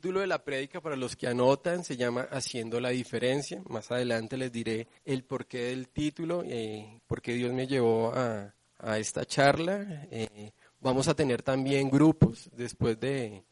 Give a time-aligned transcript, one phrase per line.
[0.00, 3.62] Título de la prédica para los que anotan se llama Haciendo la diferencia.
[3.68, 8.54] Más adelante les diré el porqué del título, eh, por qué Dios me llevó a,
[8.78, 10.06] a esta charla.
[10.10, 13.44] Eh, vamos a tener también grupos después de,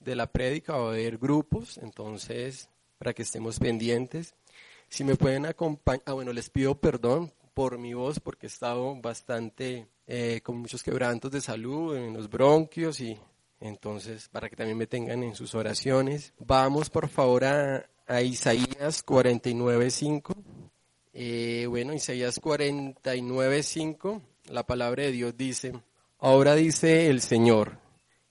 [0.00, 4.34] de la prédica, va a haber grupos, entonces para que estemos pendientes.
[4.88, 8.96] Si me pueden acompañar, ah, bueno, les pido perdón por mi voz porque he estado
[9.00, 13.16] bastante eh, con muchos quebrantos de salud en los bronquios y
[13.62, 16.34] entonces, para que también me tengan en sus oraciones.
[16.40, 20.34] Vamos, por favor, a, a Isaías 49.5.
[21.12, 25.72] Eh, bueno, Isaías 49.5, la palabra de Dios dice,
[26.18, 27.78] ahora dice el Señor,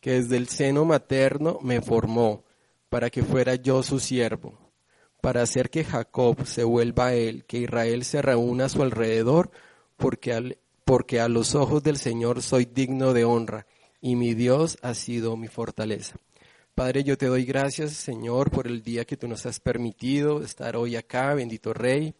[0.01, 2.43] que desde el seno materno me formó,
[2.89, 4.57] para que fuera yo su siervo,
[5.21, 9.49] para hacer que Jacob se vuelva a él, que Israel se reúna a su alrededor,
[9.95, 13.65] porque, porque a los ojos del Señor soy digno de honra
[14.01, 16.15] y mi Dios ha sido mi fortaleza.
[16.73, 20.75] Padre, yo te doy gracias, Señor, por el día que tú nos has permitido estar
[20.75, 22.13] hoy acá, bendito Rey.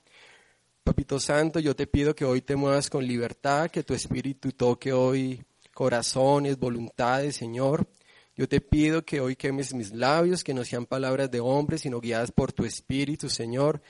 [0.83, 4.93] Papito Santo, yo te pido que hoy te muevas con libertad, que tu espíritu toque
[4.93, 5.43] hoy
[5.73, 7.87] corazones, voluntades, Señor.
[8.35, 12.01] Yo te pido que hoy quemes mis labios, que no sean palabras de hombres, sino
[12.01, 13.81] guiadas por tu espíritu, Señor.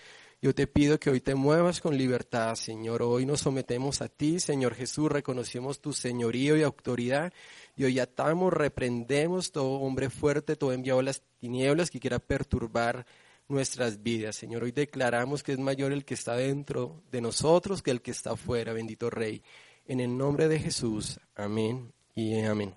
[0.42, 3.04] Yo te pido que hoy te muevas con libertad, Señor.
[3.04, 7.32] Hoy nos sometemos a ti, Señor Jesús, reconocemos tu señorío y autoridad
[7.82, 13.08] y hoy atamos, reprendemos todo hombre fuerte, todo enviado a las tinieblas que quiera perturbar
[13.48, 14.36] nuestras vidas.
[14.36, 18.12] Señor, hoy declaramos que es mayor el que está dentro de nosotros que el que
[18.12, 19.42] está afuera, bendito Rey.
[19.88, 22.76] En el nombre de Jesús, amén y amén.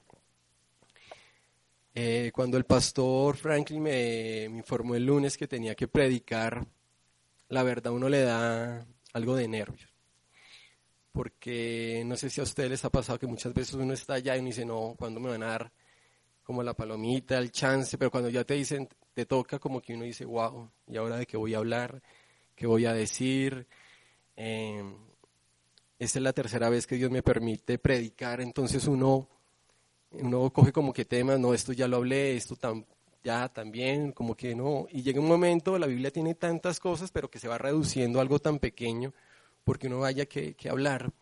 [1.94, 6.66] Eh, cuando el pastor Franklin me, me informó el lunes que tenía que predicar,
[7.50, 9.93] la verdad uno le da algo de nervios
[11.14, 14.34] porque no sé si a ustedes les ha pasado que muchas veces uno está allá
[14.34, 15.72] y uno dice, no, ¿cuándo me van a dar
[16.42, 17.96] como la palomita, el chance?
[17.96, 21.26] Pero cuando ya te dicen, te toca, como que uno dice, wow, ¿y ahora de
[21.26, 22.02] qué voy a hablar?
[22.56, 23.64] ¿Qué voy a decir?
[24.34, 24.82] Eh,
[26.00, 29.28] esta es la tercera vez que Dios me permite predicar, entonces uno,
[30.10, 32.84] uno coge como que temas, no, esto ya lo hablé, esto tam,
[33.22, 34.88] ya también, como que no.
[34.90, 38.22] Y llega un momento, la Biblia tiene tantas cosas, pero que se va reduciendo a
[38.22, 39.14] algo tan pequeño
[39.64, 41.12] porque uno vaya que, que hablar.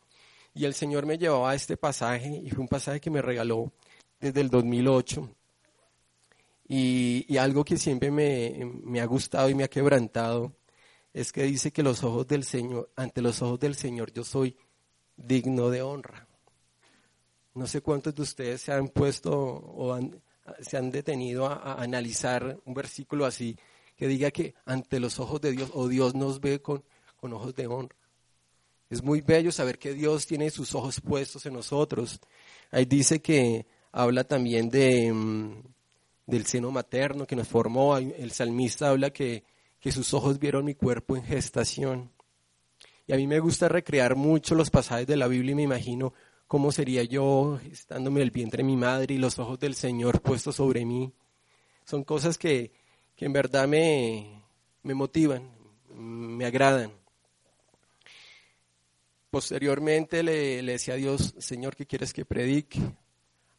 [0.55, 3.73] Y el Señor me llevaba a este pasaje y fue un pasaje que me regaló
[4.21, 5.29] desde el 2008.
[6.69, 10.53] Y, y algo que siempre me, me, ha gustado y me ha quebrantado
[11.13, 14.57] es que dice que los ojos del Señor, ante los ojos del Señor yo soy
[15.17, 16.27] digno de honra.
[17.55, 19.99] No sé cuántos de ustedes se han puesto o
[20.61, 23.59] se han detenido a, a, analizar un versículo así
[23.97, 26.83] que diga que ante los ojos de Dios o Dios nos ve con,
[27.17, 28.02] con ojos de honra.
[28.93, 32.21] Es muy bello saber que Dios tiene sus ojos puestos en nosotros.
[32.71, 35.63] Ahí dice que habla también de, um,
[36.27, 37.97] del seno materno que nos formó.
[37.97, 39.45] El salmista habla que,
[39.81, 42.13] que sus ojos vieron mi cuerpo en gestación.
[43.07, 46.13] Y a mí me gusta recrear mucho los pasajes de la Biblia y me imagino
[46.47, 50.57] cómo sería yo estándome el vientre de mi madre y los ojos del Señor puestos
[50.57, 51.11] sobre mí.
[51.87, 52.73] Son cosas que,
[53.17, 54.43] que en verdad me,
[54.83, 55.51] me motivan,
[55.97, 57.02] me agradan.
[59.33, 62.79] Posteriormente le, le, decía a Dios, Señor, ¿qué quieres que predique?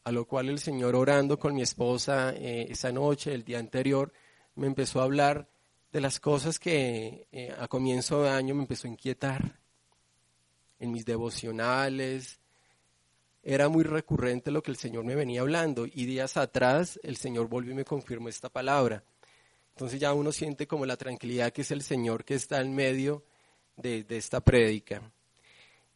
[0.04, 4.12] A lo cual el Señor orando con mi esposa eh, esa noche, el día anterior,
[4.54, 5.48] me empezó a hablar
[5.90, 9.58] de las cosas que eh, a comienzo de año me empezó a inquietar
[10.78, 12.38] en mis devocionales,
[13.42, 17.48] era muy recurrente lo que el Señor me venía hablando y días atrás el Señor
[17.48, 19.02] volvió y me confirmó esta palabra.
[19.70, 23.24] Entonces ya uno siente como la tranquilidad que es el Señor que está en medio
[23.76, 25.02] de, esta prédica.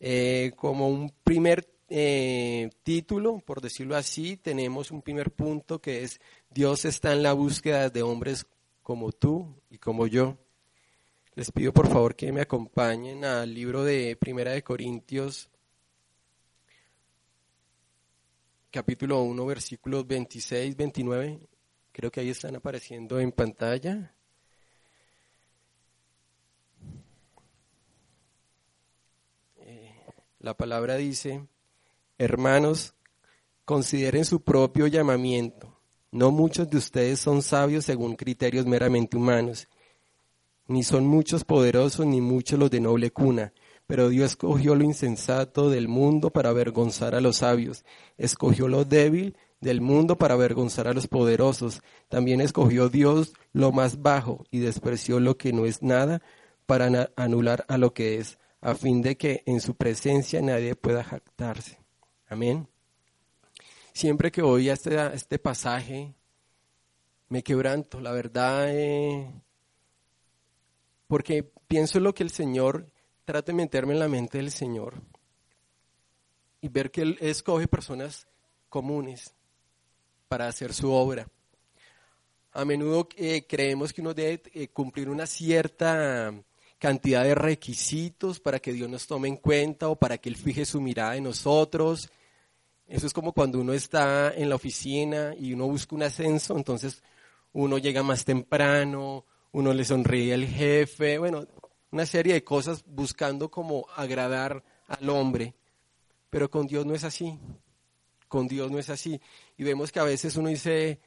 [0.00, 6.20] Eh, como un primer eh, título, por decirlo así, tenemos un primer punto que es
[6.50, 8.46] Dios está en la búsqueda de hombres
[8.82, 10.36] como tú y como yo.
[11.34, 15.48] Les pido por favor que me acompañen al libro de Primera de Corintios,
[18.70, 21.40] capítulo 1, versículos 26, 29.
[21.92, 24.14] Creo que ahí están apareciendo en pantalla.
[30.40, 31.46] La palabra dice,
[32.18, 32.94] hermanos,
[33.64, 35.74] consideren su propio llamamiento.
[36.10, 39.68] No muchos de ustedes son sabios según criterios meramente humanos
[40.68, 43.52] ni son muchos poderosos, ni muchos los de noble cuna.
[43.86, 47.84] Pero Dios escogió lo insensato del mundo para avergonzar a los sabios.
[48.18, 51.80] Escogió lo débil del mundo para avergonzar a los poderosos.
[52.08, 56.20] También escogió Dios lo más bajo y despreció lo que no es nada
[56.66, 61.04] para anular a lo que es, a fin de que en su presencia nadie pueda
[61.04, 61.78] jactarse.
[62.28, 62.68] Amén.
[63.92, 66.14] Siempre que oí este, este pasaje,
[67.28, 68.00] me quebranto.
[68.00, 69.32] La verdad, eh,
[71.06, 72.90] porque pienso en lo que el Señor,
[73.24, 75.02] trata de meterme en la mente del Señor
[76.60, 78.26] y ver que Él escoge personas
[78.68, 79.34] comunes
[80.28, 81.28] para hacer su obra.
[82.52, 86.32] A menudo eh, creemos que uno debe eh, cumplir una cierta
[86.78, 90.64] cantidad de requisitos para que Dios nos tome en cuenta o para que Él fije
[90.64, 92.10] su mirada en nosotros.
[92.86, 97.02] Eso es como cuando uno está en la oficina y uno busca un ascenso, entonces
[97.52, 101.46] uno llega más temprano, uno le sonríe al jefe, bueno,
[101.90, 105.54] una serie de cosas buscando como agradar al hombre.
[106.30, 107.38] Pero con Dios no es así.
[108.28, 109.20] Con Dios no es así.
[109.56, 111.00] Y vemos que a veces uno dice,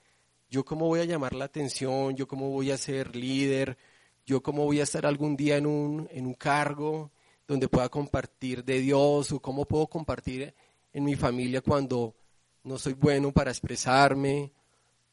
[0.49, 3.77] yo cómo voy a llamar la atención, yo cómo voy a ser líder,
[4.25, 7.11] yo cómo voy a estar algún día en un, en un cargo
[7.47, 10.53] donde pueda compartir de Dios o cómo puedo compartir
[10.93, 12.15] en mi familia cuando
[12.63, 14.51] no soy bueno para expresarme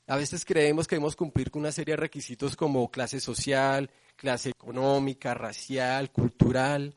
[0.09, 4.49] a veces creemos que debemos cumplir con una serie de requisitos como clase social, clase
[4.49, 6.97] económica, racial, cultural,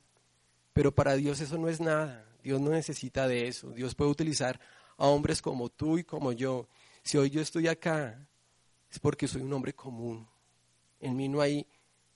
[0.72, 2.26] pero para Dios eso no es nada.
[2.42, 3.72] Dios no necesita de eso.
[3.72, 4.62] Dios puede utilizar
[4.96, 6.70] a hombres como tú y como yo.
[7.04, 8.30] Si hoy yo estoy acá,
[8.90, 10.26] es porque soy un hombre común.
[11.02, 11.68] En mí no hay,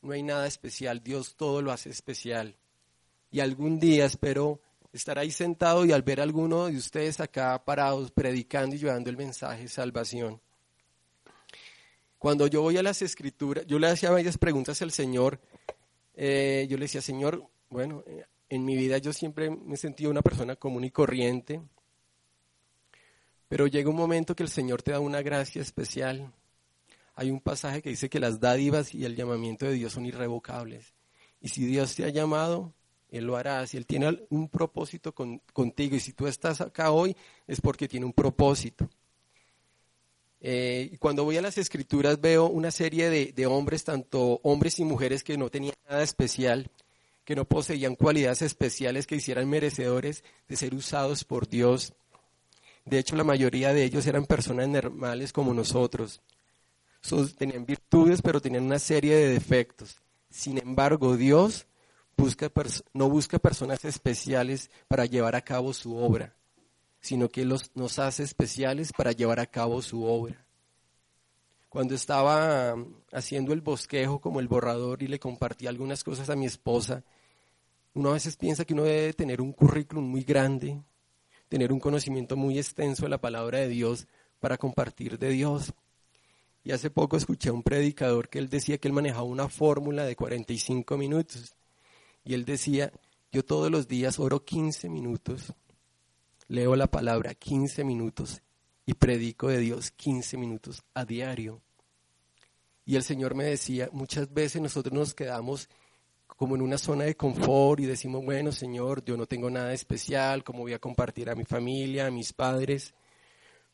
[0.06, 1.04] no hay nada especial.
[1.04, 2.56] Dios todo lo hace especial.
[3.31, 4.62] Y algún día espero
[4.94, 9.18] estar ahí sentado y al ver alguno de ustedes acá parados predicando y llevando el
[9.18, 10.40] mensaje de salvación.
[12.18, 15.40] Cuando yo voy a las escrituras, yo le hacía varias preguntas al Señor.
[16.13, 20.12] Eh, yo le decía, Señor, bueno, eh, en mi vida yo siempre me he sentido
[20.12, 21.62] una persona común y corriente,
[23.48, 26.31] pero llega un momento que el Señor te da una gracia especial.
[27.15, 30.94] Hay un pasaje que dice que las dádivas y el llamamiento de Dios son irrevocables.
[31.41, 32.73] Y si Dios te ha llamado,
[33.09, 33.65] Él lo hará.
[33.67, 37.15] Si Él tiene un propósito contigo y si tú estás acá hoy,
[37.47, 38.89] es porque tiene un propósito.
[40.47, 45.23] Eh, cuando voy a las escrituras veo una serie de, hombres, tanto hombres y mujeres
[45.23, 46.69] que no tenían nada especial,
[47.23, 51.94] que no poseían cualidades especiales que hicieran merecedores de ser usados por Dios.
[52.85, 56.22] De hecho, la mayoría de ellos eran personas normales como nosotros.
[57.38, 60.01] Tenían virtudes, pero tenían una serie de defectos.
[60.29, 61.67] Sin embargo, Dios
[62.17, 62.51] busca,
[62.93, 66.35] no busca personas especiales para llevar a cabo su obra
[67.05, 70.43] sino que los, nos hace especiales para llevar a cabo su obra.
[71.69, 76.35] Cuando estaba um, haciendo el bosquejo como el borrador y le compartí algunas cosas a
[76.35, 77.03] mi esposa,
[77.93, 80.81] uno a veces piensa que uno debe tener un currículum muy grande,
[81.47, 84.07] tener un conocimiento muy extenso de la palabra de Dios
[84.39, 85.74] para compartir de Dios.
[86.65, 90.03] Y hace poco escuché a un predicador que él decía que él manejaba una fórmula
[90.03, 91.55] de 45 minutos.
[92.24, 92.91] Y él decía,
[93.31, 95.53] yo todos los días oro 15 minutos
[96.48, 98.41] leo la palabra 15 minutos
[98.86, 101.62] y predico de Dios 15 minutos a diario.
[102.84, 105.69] Y el Señor me decía, muchas veces nosotros nos quedamos
[106.27, 110.43] como en una zona de confort y decimos, bueno, Señor, yo no tengo nada especial,
[110.43, 112.95] ¿cómo voy a compartir a mi familia, a mis padres?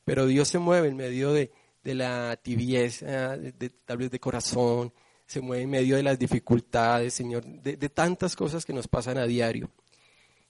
[0.03, 1.51] Pero Dios se mueve en medio de,
[1.83, 4.93] la tibieza, de, tal vez de corazón,
[5.25, 9.25] se mueve en medio de las dificultades, Señor, de tantas cosas que nos pasan a
[9.25, 9.69] diario.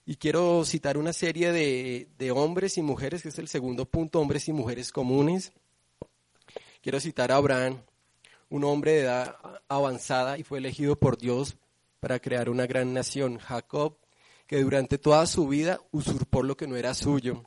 [0.04, 4.48] Y quiero citar una serie de, hombres y mujeres, que es el segundo punto, hombres
[4.48, 5.52] y mujeres comunes.
[6.80, 7.80] Quiero citar a Abraham,
[8.48, 9.36] un hombre de edad
[9.68, 11.56] avanzada y fue elegido por Dios
[12.00, 13.38] para crear una gran nación.
[13.38, 13.96] Jacob,
[14.48, 17.44] que durante toda su vida usurpó lo que no era suyo.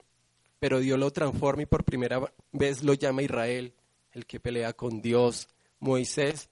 [0.65, 2.19] Pero Dios lo transforma y por primera
[2.51, 3.72] vez lo llama Israel,
[4.13, 5.48] el que pelea con Dios.
[5.79, 6.50] Moisés,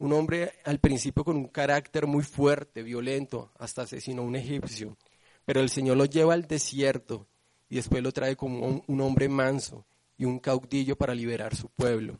[0.00, 4.96] un hombre al principio con un carácter muy fuerte, violento, hasta asesinó a un egipcio,
[5.44, 7.28] pero el Señor lo lleva al desierto
[7.68, 9.86] y después lo trae como un, hombre manso
[10.18, 12.18] y un caudillo para liberar su pueblo.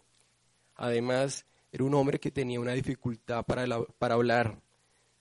[0.76, 4.60] Además, era un hombre que tenía una dificultad para, hablar.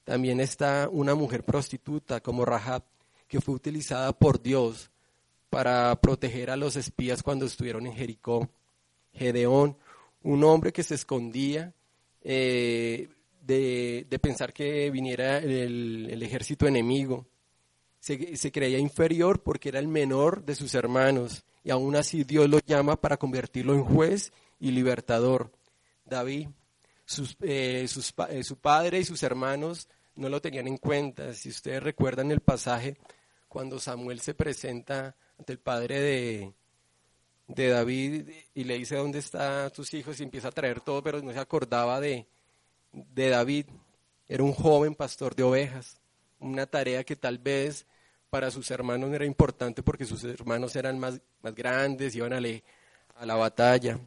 [0.03, 2.83] También está una mujer prostituta como Rahab,
[3.27, 4.91] que fue utilizada por Dios
[5.53, 8.49] para proteger a los espías cuando estuvieron en Jericó.
[9.13, 9.77] Gedeón,
[10.23, 11.71] un hombre que se escondía
[12.23, 13.07] eh,
[13.43, 17.27] de, pensar que viniera el, ejército enemigo.
[17.99, 22.57] Se, creía inferior porque era el menor de sus hermanos y aún así Dios lo
[22.65, 25.51] llama para convertirlo en juez y libertador.
[26.03, 26.47] David,
[27.43, 31.31] eh, eh, su padre y sus hermanos no lo tenían en cuenta.
[31.35, 32.97] Si ustedes recuerdan el pasaje
[33.47, 36.53] cuando Samuel se presenta ante el padre de,
[37.47, 41.21] de David y le dice dónde están tus hijos y empieza a traer todo, pero
[41.21, 42.25] no se acordaba de,
[42.93, 43.65] de David.
[44.29, 45.99] Era un joven pastor de ovejas,
[46.39, 47.85] una tarea que tal vez
[48.29, 52.39] para sus hermanos no era importante porque sus hermanos eran más, más grandes, iban a,
[53.17, 53.99] a la batalla.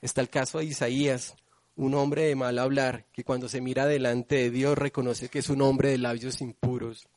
[0.00, 1.34] Está el caso de Isaías,
[1.74, 5.48] un hombre de mal hablar, que cuando se mira delante de Dios reconoce que es
[5.48, 7.08] un hombre de labios impuros.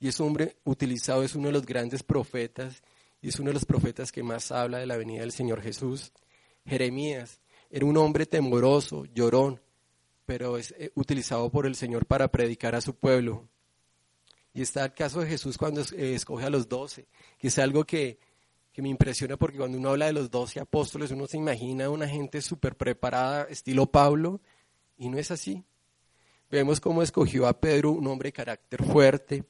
[0.00, 2.82] Y ese hombre utilizado es uno de los grandes profetas
[3.20, 6.12] y es uno de los profetas que más habla de la venida del Señor Jesús.
[6.64, 7.40] Jeremías
[7.70, 9.60] era un hombre temoroso, llorón,
[10.24, 13.48] pero es eh, utilizado por el Señor para predicar a su pueblo.
[14.54, 17.84] Y está el caso de Jesús cuando eh, escoge a los doce, que es algo
[17.84, 18.18] que,
[18.72, 22.08] que me impresiona porque cuando uno habla de los doce apóstoles, uno se imagina una
[22.08, 24.40] gente súper preparada, estilo Pablo,
[24.96, 25.64] y no es así.
[26.50, 29.44] Vemos cómo escogió a Pedro, un hombre de carácter fuerte,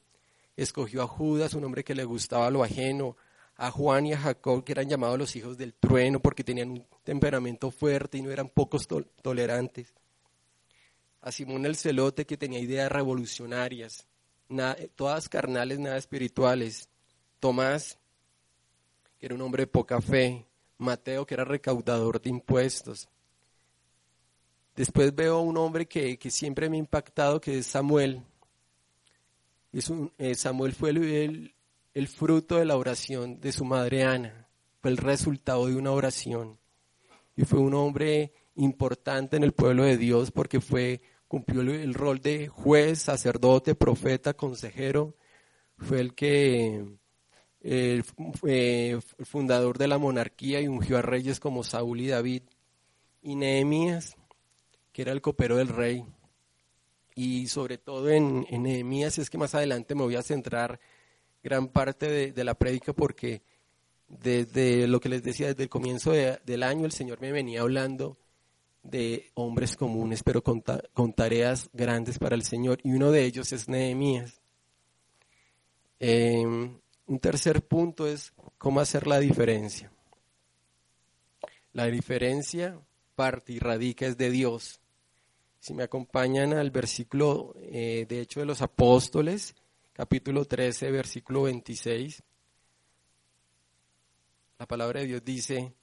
[0.61, 3.17] escogió a Judas, un hombre que le gustaba lo ajeno,
[3.55, 6.85] a Juan y a Jacob, que eran llamados los hijos del trueno porque tenían un
[7.03, 8.87] temperamento fuerte y no eran pocos
[9.21, 9.93] tolerantes.
[11.21, 14.07] A Simón el celote, que tenía ideas revolucionarias,
[14.95, 16.89] todas carnales, nada espirituales.
[17.39, 17.97] Tomás,
[19.17, 20.45] que era un hombre de poca fe.
[20.77, 23.09] Mateo, que era recaudador de impuestos.
[24.75, 28.23] Después veo un hombre que, siempre me ha impactado, que es Samuel.
[29.71, 31.53] Es un, eh, Samuel fue el,
[31.93, 34.47] el fruto de la oración de su madre Ana,
[34.81, 36.59] fue el resultado de una oración.
[37.35, 42.19] Y fue un hombre importante en el pueblo de Dios porque fue, cumplió el rol
[42.19, 45.15] de juez, sacerdote, profeta, consejero.
[45.77, 46.85] Fue el que
[48.39, 52.43] fue fundador de la monarquía y ungió a reyes como Saúl y David.
[53.21, 54.17] Y Nehemías,
[54.91, 56.05] que era el copero del rey.
[57.21, 60.79] Y sobre todo en, Nehemías es que más adelante me voy a centrar
[61.43, 63.41] gran parte de, la prédica porque
[64.07, 68.17] desde lo que les decía, desde el comienzo del año el Señor me venía hablando
[68.83, 70.63] de hombres comunes, pero con,
[71.13, 74.39] tareas grandes para el Señor, y uno de ellos es Nehemías.
[75.99, 79.91] Em, un tercer punto es cómo hacer la diferencia.
[81.73, 82.79] La diferencia
[83.15, 84.78] parte y radica es de Dios.
[85.59, 89.55] Si me acompañan al versículo, eh, de hecho, de los apóstoles,
[89.93, 92.23] capítulo 13, versículo 26,
[94.57, 95.73] la palabra de Dios dice,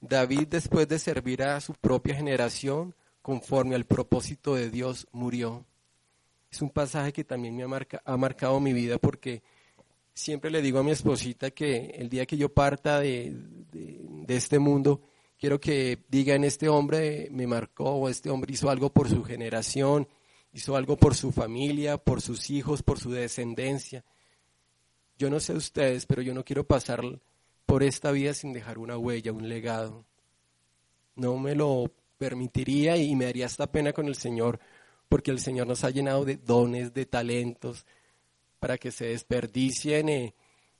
[0.00, 5.64] David después de servir a su propia generación, conforme al propósito de Dios, murió.
[6.50, 9.42] Es un pasaje que también me ha, marcado mi vida porque
[10.12, 13.34] siempre le digo a mi esposita que el día que yo parta de,
[14.28, 15.00] este mundo,
[15.44, 20.08] quiero que digan, este hombre me marcó o este hombre hizo algo por su generación
[20.54, 24.06] hizo algo por su familia, por sus hijos, por su descendencia.
[25.18, 27.02] Yo no sé ustedes, pero yo no quiero pasar
[27.66, 30.06] por esta vida sin dejar una huella, un legado.
[31.14, 34.60] No me lo permitiría y me daría esta pena con el Señor,
[35.10, 37.84] porque el Señor nos ha llenado de dones, de talentos,
[38.60, 40.34] para que se desperdicien eh,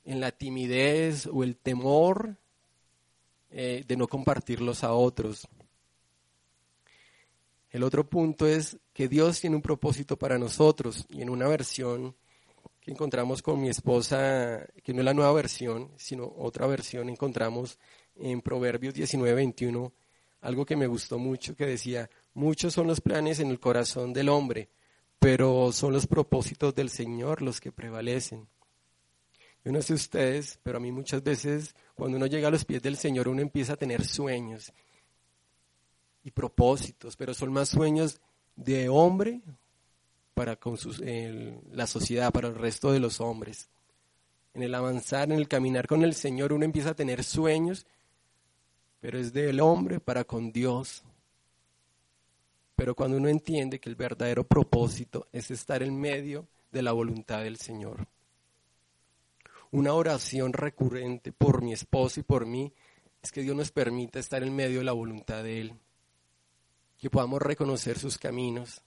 [0.05, 2.39] en la timidez o el temor
[3.57, 5.47] eh, de no compartirlos a otros.
[7.69, 12.17] El otro punto es que Dios tiene un propósito para nosotros y en una versión
[12.81, 17.79] que encontramos con mi esposa, que no es la nueva versión, sino otra versión, encontramos
[18.17, 19.93] en Proverbios 19, 21,
[20.41, 24.27] algo que me gustó mucho, que decía, muchos son los planes en el corazón del
[24.27, 24.67] hombre,
[25.17, 28.49] pero son los propósitos del Señor los que prevalecen.
[29.65, 32.83] Yo no sé ustedes, pero a mí muchas veces cuando uno llega a los pies
[32.83, 34.71] del Señor uno empieza a tener sueños
[36.23, 38.21] y propósitos, pero son más sueños
[38.55, 39.41] de hombre
[40.35, 41.01] para con sus,
[41.71, 43.69] la sociedad, para el resto de los hombres.
[44.53, 47.87] en el avanzar, en el caminar con el Señor, uno empieza a tener sueños,
[49.01, 51.03] pero es del hombre para con Dios.
[52.75, 57.41] Pero cuando uno entiende que el verdadero propósito es estar en medio de la voluntad
[57.41, 58.07] del Señor.
[59.75, 62.71] Una oración recurrente por mi esposo y por mí
[63.21, 65.73] es que Dios nos permita estar en medio de la voluntad de Él,
[66.97, 68.81] que podamos reconocer sus caminos,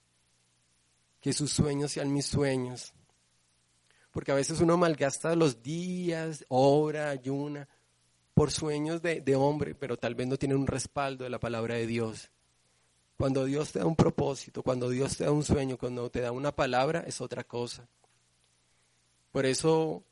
[1.20, 2.94] que sus sueños sean mis sueños,
[4.12, 7.68] porque a veces uno malgasta los días, hora, ayuna,
[8.32, 11.74] por sueños de, de, hombre, pero tal vez no tiene un respaldo de la palabra
[11.74, 12.30] de Dios.
[13.18, 16.32] Cuando Dios te da un propósito, cuando Dios te da un sueño, cuando te da
[16.32, 17.86] una palabra, es otra cosa.
[19.32, 20.02] Por eso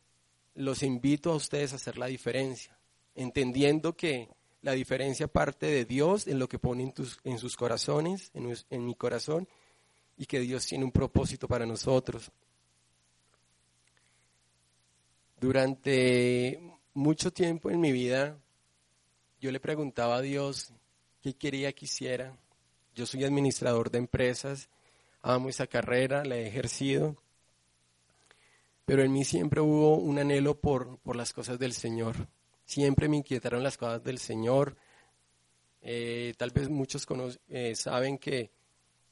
[0.57, 2.77] los invito a ustedes a hacer la diferencia,
[3.15, 4.29] entendiendo que
[4.63, 6.93] la diferencia parte de Dios en lo que pone
[7.25, 9.47] en, sus corazones, en, en mi corazón,
[10.17, 12.33] y que Dios tiene un propósito para nosotros.
[15.39, 16.59] Durante
[16.95, 18.39] mucho tiempo en mi vida,
[19.41, 20.73] yo le preguntaba a Dios
[21.21, 22.37] qué quería que hiciera.
[22.95, 24.71] Yo soy administrador de empresas,
[25.21, 27.17] amo esa carrera, la he ejercido,
[28.87, 32.29] pero en mí siempre hubo un anhelo por, por las cosas del Señor.
[32.65, 34.77] Siempre me inquietaron las cosas del Señor.
[35.83, 37.07] Eh, tal vez muchos
[37.49, 38.51] eh, saben que,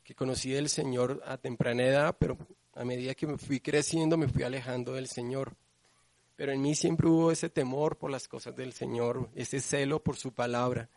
[0.03, 2.39] que conocí del Señor a temprana edad, pero
[2.73, 5.55] a medida que me fui creciendo me fui alejando del Señor
[6.37, 10.17] pero en mí siempre hubo ese temor por las cosas del Señor, ese celo por
[10.17, 10.91] su palabra.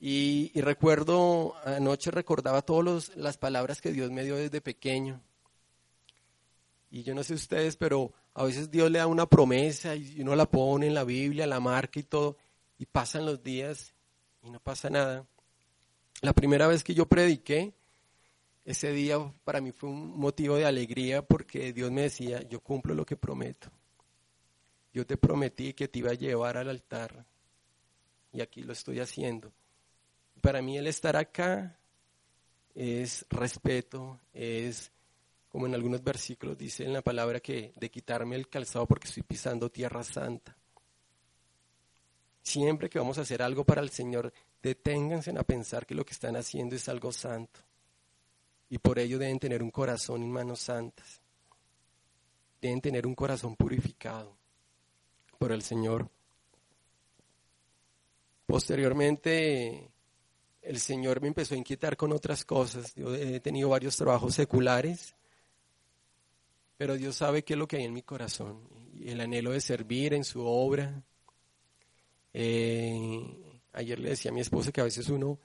[0.00, 5.22] Y, recuerdo, anoche recordaba todas las palabras que Dios me dio desde pequeño.
[6.92, 10.36] Y yo no sé ustedes, pero a veces Dios le da una promesa y uno
[10.36, 12.36] la pone en la Biblia, la marca y todo,
[12.78, 13.92] y pasan los días
[14.44, 15.26] y no pasa nada.
[16.20, 17.74] La primera vez que yo prediqué,
[18.64, 22.94] ese día para mí fue un motivo de alegría porque Dios me decía, yo cumplo
[22.94, 23.72] lo que prometo
[24.92, 27.24] yo te prometí que te iba a llevar al altar
[28.32, 29.52] y aquí lo estoy haciendo.
[30.40, 31.78] Para mí el estar acá
[32.74, 34.90] es respeto, es
[35.52, 39.22] como en algunos versículos dice en la palabra que de quitarme el calzado porque estoy
[39.22, 40.56] pisando tierra santa.
[42.42, 46.14] Siempre que vamos a hacer algo para el Señor, deténganse a pensar que lo que
[46.14, 47.60] están haciendo es algo santo.
[48.70, 51.20] Y por ello deben tener un corazón en manos santas.
[52.60, 54.34] Deben tener un corazón purificado
[55.38, 56.08] por el Señor.
[58.46, 59.90] Posteriormente,
[60.62, 62.94] el Señor me empezó a inquietar con otras cosas.
[62.94, 65.14] Yo he tenido varios trabajos seculares,
[66.82, 68.68] pero Dios sabe qué es lo que hay en mi corazón.
[69.04, 71.04] El anhelo de servir en su obra.
[72.32, 73.22] Eh,
[73.72, 75.38] ayer le decía a mi esposa que a veces uno,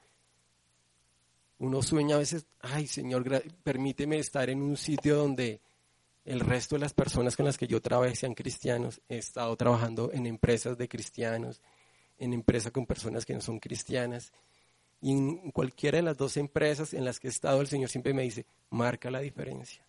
[1.60, 3.24] uno sueña a veces, ay Señor,
[3.62, 5.62] permíteme estar en un sitio donde
[6.26, 9.00] el resto de las personas con las que yo trabajé sean cristianos.
[9.08, 11.62] He estado trabajando en empresas de cristianos,
[12.18, 14.34] en empresas con personas que no son cristianas.
[15.02, 18.16] Y en cualquiera de las dos empresas en las que he estado, el Señor siempre
[18.16, 19.87] me dice, marca la diferencia.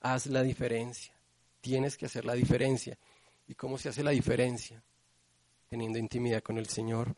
[0.00, 1.12] Haz la diferencia.
[1.60, 2.98] Tienes que hacer la diferencia.
[3.46, 4.82] ¿Y cómo se hace la diferencia?
[5.68, 7.14] Teniendo intimidad con el Señor.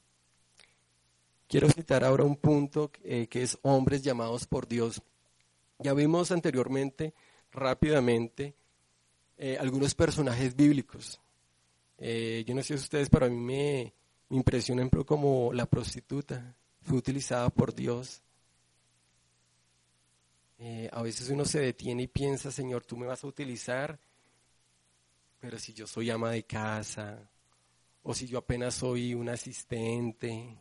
[1.49, 5.03] Quiero citar ahora un punto eh, que es hombres llamados por Dios.
[5.79, 7.15] Ya vimos anteriormente
[7.53, 8.55] rápidamente
[9.37, 11.21] eh, algunos personajes bíblicos.
[11.99, 13.93] Eh, yo no sé si ustedes, pero a mí me,
[14.29, 18.23] me impresiona como la prostituta fue utilizada por Dios.
[20.63, 23.99] Eh, a veces uno se detiene y piensa, Señor, tú me vas a utilizar,
[25.41, 27.19] pero si yo soy ama de casa,
[28.03, 30.59] o si yo apenas soy un asistente,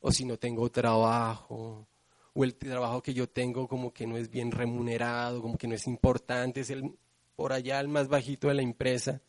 [0.00, 1.86] o si no tengo trabajo,
[2.34, 5.76] o el trabajo que yo tengo como que no es bien remunerado, como que no
[5.76, 6.92] es importante, es el
[7.36, 9.20] por allá el más bajito de la empresa.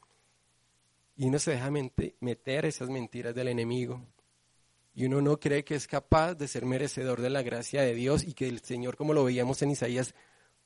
[1.15, 4.01] Y uno se deja meter esas mentiras del enemigo.
[4.95, 8.23] Y uno no cree que es capaz de ser merecedor de la gracia de Dios
[8.23, 10.13] y que el Señor, como lo veíamos en Isaías,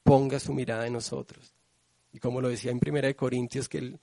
[0.03, 1.53] ponga su mirada en nosotros.
[2.11, 3.99] Y como lo decía en Primera de Corintios, que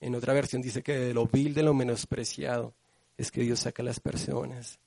[0.00, 2.74] en otra versión dice que de lo vil, de lo menospreciado,
[3.16, 4.78] es que Dios saca a las personas.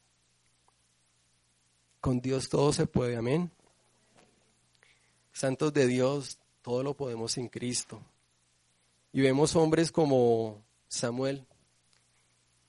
[1.99, 3.51] Con Dios todo se puede, amén.
[5.32, 8.01] Santos de Dios, todo lo podemos en Cristo.
[9.13, 11.45] Y vemos hombres como Samuel.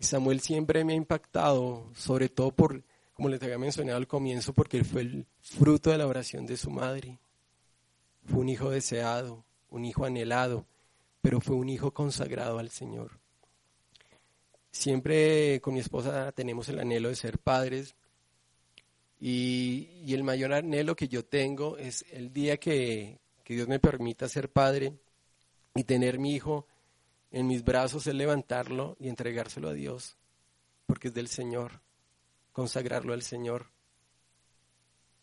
[0.02, 4.52] Y Samuel siempre me ha impactado, sobre todo por, como les había mencionado al comienzo,
[4.52, 7.20] porque él fue el fruto de la oración de su madre.
[8.24, 10.66] Fue un hijo deseado, un hijo anhelado,
[11.20, 13.20] pero fue un hijo consagrado al Señor.
[14.72, 17.94] Siempre con mi esposa tenemos el anhelo de ser padres,
[19.20, 24.50] y, el mayor anhelo que yo tengo es el día que, Dios me permita ser
[24.50, 24.94] padre
[25.76, 26.66] y tener mi hijo,
[27.32, 30.16] en mis brazos es levantarlo y entregárselo a Dios,
[30.86, 31.80] porque es del Señor,
[32.52, 33.66] consagrarlo al Señor,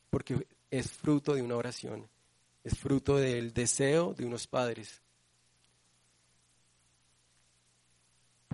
[0.10, 2.10] porque es fruto de una oración,
[2.63, 5.04] es fruto del deseo de unos padres.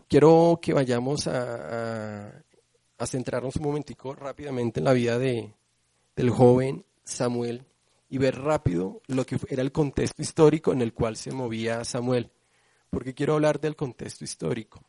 [0.09, 2.27] Quiero que vayamos a,
[2.97, 5.53] a, centrarnos un momentico rápidamente en la vida de,
[6.15, 7.65] del joven Samuel
[8.09, 12.29] y ver rápido lo que era el contexto histórico en el cual se movía Samuel.
[12.95, 14.81] Porque quiero hablar del contexto histórico.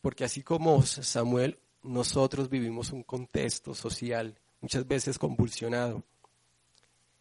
[0.00, 6.02] Porque así como Samuel, nosotros vivimos un contexto social muchas veces convulsionado.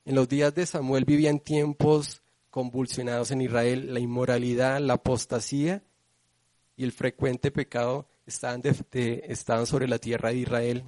[0.05, 5.83] En los días de Samuel vivían tiempos convulsionados en Israel, la inmoralidad, la apostasía
[6.77, 8.63] y el frecuente pecado estaban,
[9.65, 10.83] sobre la tierra de Israel.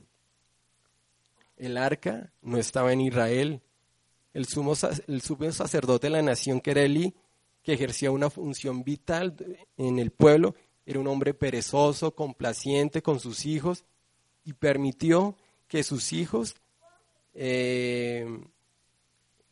[1.57, 3.61] El arca no estaba en Israel.
[4.33, 4.75] El sumo,
[5.07, 7.13] el sumo sacerdote de la nación, que era Eli,
[7.63, 9.35] que ejercía una función vital
[9.77, 13.85] en el pueblo, era un hombre perezoso, complaciente con sus hijos
[14.43, 15.35] y permitió
[15.67, 16.55] que sus hijos
[17.33, 18.25] eh,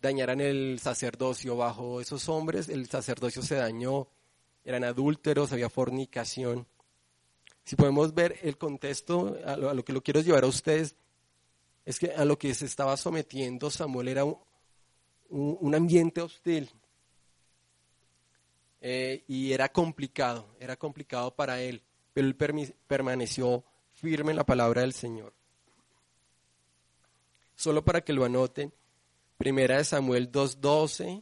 [0.02, 1.56] dañaran el sacerdocio.
[1.56, 4.08] Bajo esos hombres el sacerdocio se dañó,
[4.64, 6.68] eran adúlteros, había fornicación.
[7.64, 10.96] Si podemos ver el contexto, a lo, que lo quiero llevar a ustedes,
[11.86, 14.24] es que a lo que se estaba sometiendo Samuel era
[15.30, 16.72] un, ambiente hostil.
[18.90, 22.38] Eh, y era complicado, era complicado para él, pero él
[22.88, 25.34] permaneció firme en la palabra del Señor.
[27.54, 28.74] Solo para que lo anoten,
[29.38, 31.22] Primera de Samuel 2.12,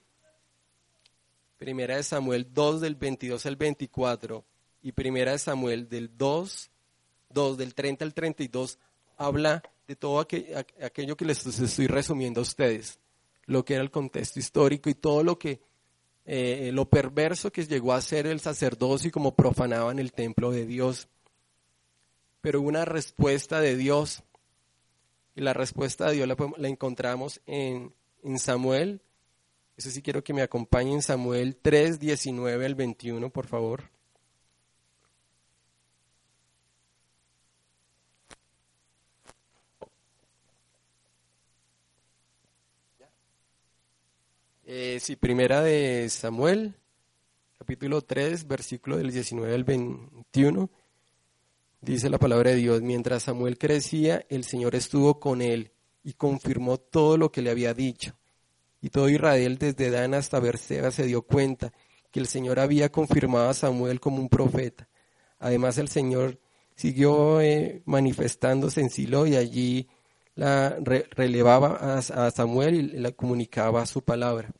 [1.57, 4.45] Primera de Samuel 2 del 22 al 24
[4.83, 6.69] y Primera de Samuel del 2,
[7.29, 8.77] 2 del 30 al 32
[9.17, 12.99] habla de todo aquello que les estoy resumiendo a ustedes,
[13.47, 15.61] lo que era el contexto histórico y todo lo que,
[16.25, 20.65] eh, lo perverso que llegó a ser el sacerdocio y como profanaban el templo de
[20.65, 21.07] Dios.
[22.41, 24.23] Pero una respuesta de Dios,
[25.35, 29.01] y la respuesta de Dios la, encontramos en, en, Samuel,
[29.77, 33.94] eso sí quiero que me acompañen, Samuel 3, 19 al 21, por favor.
[44.67, 46.73] Eh, sí, primera de Samuel,
[47.59, 50.71] capítulo 3, versículo del 19 al 21.
[51.81, 55.71] Dice la palabra de Dios, mientras Samuel crecía, el Señor estuvo con él
[56.03, 58.17] y confirmó todo lo que le había dicho.
[58.81, 61.71] Y todo Israel, desde Dan hasta Berseba, se dio cuenta
[62.09, 64.89] que el Señor había confirmado a Samuel como un profeta.
[65.37, 66.39] Además, el Señor
[66.73, 69.89] siguió eh, manifestándose en Silo y allí
[70.35, 70.77] la
[71.11, 74.51] relevaba a, Samuel y le comunicaba su palabra.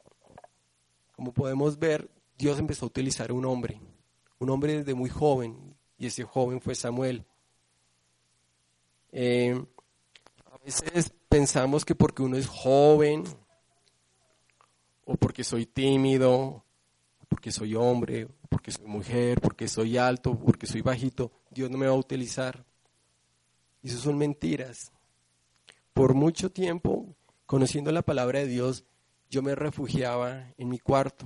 [1.12, 3.80] Como podemos ver, Dios empezó a utilizar un hombre,
[4.40, 7.26] un hombre desde muy joven, y ese joven fue Samuel.
[9.12, 9.62] Eh,
[10.52, 13.24] a veces pensamos que porque uno es joven,
[15.06, 16.64] o porque soy tímido,
[17.30, 21.88] porque soy hombre, porque soy mujer, porque soy alto, porque soy bajito, Dios no me
[21.88, 22.66] va a utilizar.
[23.82, 24.92] Y eso son mentiras
[25.96, 28.84] por mucho tiempo, conociendo la palabra de Dios,
[29.30, 31.26] yo me refugiaba en mi cuarto.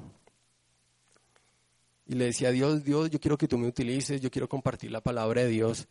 [2.05, 5.01] Y le decía, Dios, Dios, yo quiero que tú me utilices, yo quiero compartir la
[5.01, 5.87] palabra de Dios.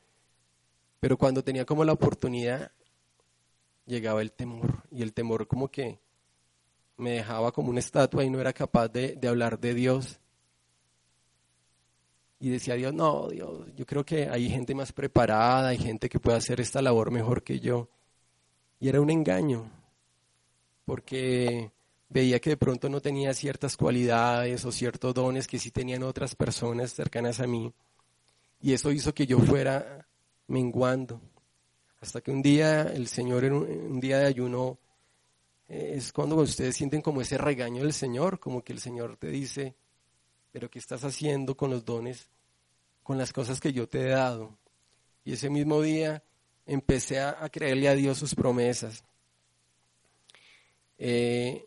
[1.00, 2.70] Pero cuando tenía como la oportunidad,
[3.84, 4.84] llegaba el temor.
[4.92, 5.98] Y el temor como que
[6.98, 10.20] me dejaba como una estatua y no era capaz de, de hablar de Dios.
[12.38, 16.20] Y decía Dios, no, Dios, yo creo que hay gente más preparada, hay gente que
[16.20, 17.88] puede hacer esta labor mejor que yo.
[18.80, 19.70] Y era un engaño,
[20.84, 21.70] porque
[22.08, 26.34] veía que de pronto no tenía ciertas cualidades o ciertos dones que sí tenían otras
[26.34, 27.72] personas cercanas a mí.
[28.60, 30.06] Y eso hizo que yo fuera
[30.46, 31.20] menguando.
[32.00, 34.78] Hasta que un día el Señor, en un, día de ayuno,
[35.68, 39.28] eh, es cuando ustedes sienten como ese regaño del Señor, como que el Señor te
[39.28, 39.74] dice,
[40.52, 42.30] pero ¿qué estás haciendo con los dones,
[43.02, 44.56] con las cosas que yo te he dado?
[45.24, 46.22] Y ese mismo día
[46.68, 49.02] empecé a, creerle a Dios sus promesas.
[50.98, 51.66] Eh,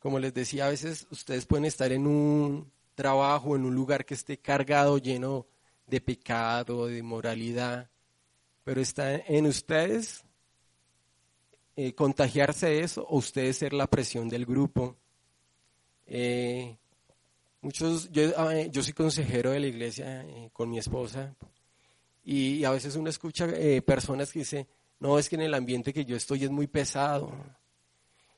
[0.00, 4.14] como les decía, a veces ustedes pueden estar en un trabajo, en un lugar que
[4.14, 5.46] esté cargado, lleno
[5.86, 7.88] de pecado, de moralidad,
[8.64, 10.24] pero está en ustedes
[11.76, 14.96] eh, contagiarse de eso o ustedes ser la presión del grupo.
[16.06, 16.76] Eh,
[17.60, 21.34] muchos, yo, ah, yo, soy consejero de la iglesia con mi esposa
[22.24, 24.66] y, a veces uno escucha eh, personas que dicen,
[24.98, 27.32] no, es que en el ambiente que yo estoy es muy pesado.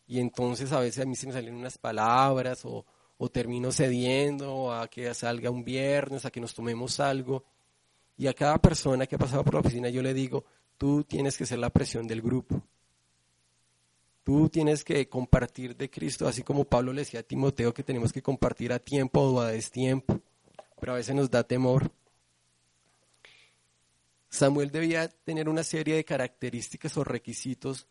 [0.09, 2.85] Y entonces a veces a mí se me salen unas palabras o,
[3.19, 7.45] o termino cediendo a que salga un viernes, a que nos tomemos algo.
[8.17, 10.45] Y a cada persona que ha pasado por la oficina yo le digo,
[10.77, 12.63] tú tienes que ser la presión del grupo.
[14.25, 18.13] Tú tienes que compartir de Cristo, así como Pablo le decía a Timoteo que tenemos
[18.13, 20.21] que compartir a tiempo o a destiempo,
[20.81, 21.93] pero a veces nos da temor.
[24.29, 27.87] Samuel debía tener una serie de características o requisitos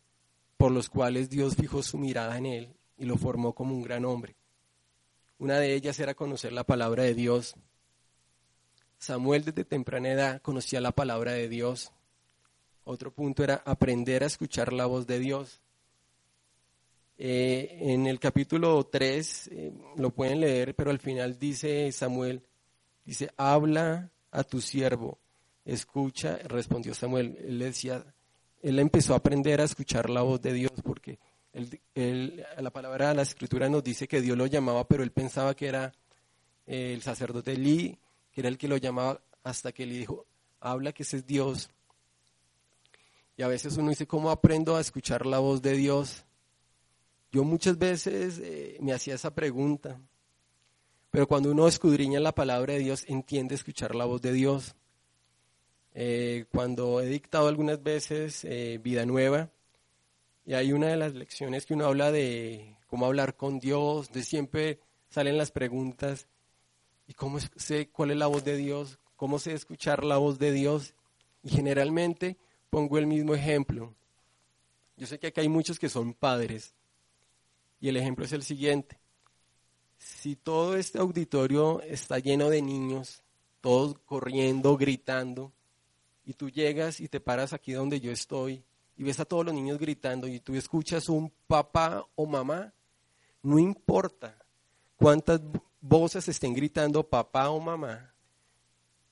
[0.57, 4.05] por los cuales Dios fijó su mirada en él y lo formó como un gran
[4.05, 4.35] hombre.
[5.37, 7.55] Una de ellas era conocer la palabra de Dios.
[8.97, 11.91] Samuel desde temprana edad conocía la palabra de Dios.
[12.85, 15.61] Otro punto era aprender a escuchar la voz de Dios.
[17.17, 22.43] Eh, en el capítulo 3 eh, lo pueden leer, pero al final dice Samuel,
[23.05, 25.17] dice, habla a tu siervo,
[25.65, 27.37] escucha, respondió Samuel.
[27.45, 28.05] Él decía,
[28.61, 31.19] él empezó a aprender a escuchar la voz de Dios porque
[31.95, 35.67] la palabra de la escritura nos dice que Dios lo llamaba, pero él pensaba que
[35.67, 35.93] era
[36.67, 37.97] eh, el sacerdote Lee,
[38.31, 40.25] que era el que lo llamaba hasta que le dijo,
[40.59, 41.69] habla que ese es Dios.
[43.37, 46.25] Y a veces uno dice, ¿cómo aprendo a escuchar la voz de Dios?
[47.31, 49.99] Yo muchas veces eh, me hacía esa pregunta,
[51.11, 54.75] pero cuando uno escudriña la palabra de Dios, entiende escuchar la voz de Dios.
[55.95, 58.45] Eh, cuando he dictado algunas veces
[58.83, 59.49] Vida Nueva,
[60.45, 64.21] y hay una de las lecciones que uno habla de cómo hablar con Dios, de
[64.21, 64.79] siempre
[65.09, 66.27] salen las preguntas,
[67.07, 68.99] ¿y cómo sé cuál es la voz de Dios?
[69.15, 70.93] ¿Cómo sé escuchar la voz de Dios?
[71.41, 72.37] Y generalmente
[72.69, 73.95] pongo el mismo ejemplo.
[74.97, 76.75] Yo sé que acá hay muchos que son padres.
[77.79, 78.99] Y el ejemplo es el siguiente.
[79.97, 83.23] Si todo este auditorio está lleno de niños,
[83.61, 85.53] todos corriendo, gritando,
[86.25, 88.63] y tú llegas y te paras aquí donde yo estoy
[88.97, 92.73] y ves a todos los niños gritando y tú escuchas un papá o mamá,
[93.43, 94.37] no importa
[94.95, 95.41] cuántas
[95.81, 98.13] voces estén gritando papá o mamá,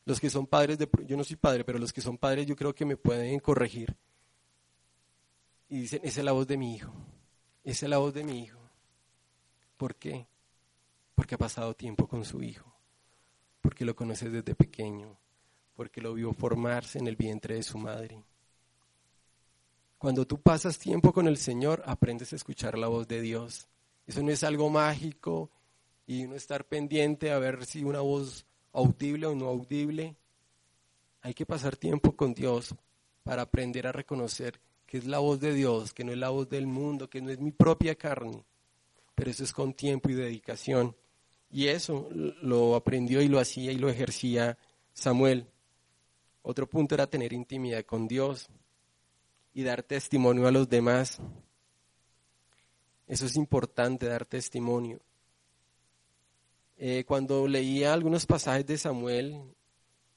[0.05, 2.55] los que son padres de, yo no soy padre, pero los que son padres yo
[2.55, 3.95] creo que me pueden corregir.
[5.69, 6.93] Y dicen, esa es la voz de mi hijo,
[7.63, 8.59] esa es la voz de mi hijo.
[9.77, 10.27] ¿Por qué?
[11.15, 12.73] Porque ha pasado tiempo con su hijo,
[13.61, 15.17] porque lo conoce desde pequeño,
[15.75, 18.23] porque lo vio formarse en el vientre de su madre
[20.03, 23.69] cuando tú pasas tiempo con el Señor, aprendes a escuchar la voz de Dios.
[24.05, 25.49] Eso no es algo mágico
[26.05, 30.17] y no estar pendiente a ver si una voz audible o no audible.
[31.21, 32.75] Hay que pasar tiempo con Dios
[33.23, 36.49] para aprender a reconocer que es la voz de Dios, que no es la voz
[36.49, 38.43] del mundo, que no es mi propia carne.
[39.15, 40.97] Pero eso es con tiempo y dedicación.
[41.49, 44.57] Y eso lo aprendió y lo hacía y lo ejercía
[44.91, 45.47] Samuel.
[46.43, 48.49] Otro punto era tener intimidad con Dios
[49.53, 51.19] y dar testimonio a los demás.
[53.07, 54.99] Eso es importante, dar testimonio.
[56.77, 59.41] Eh, cuando leía algunos pasajes de Samuel,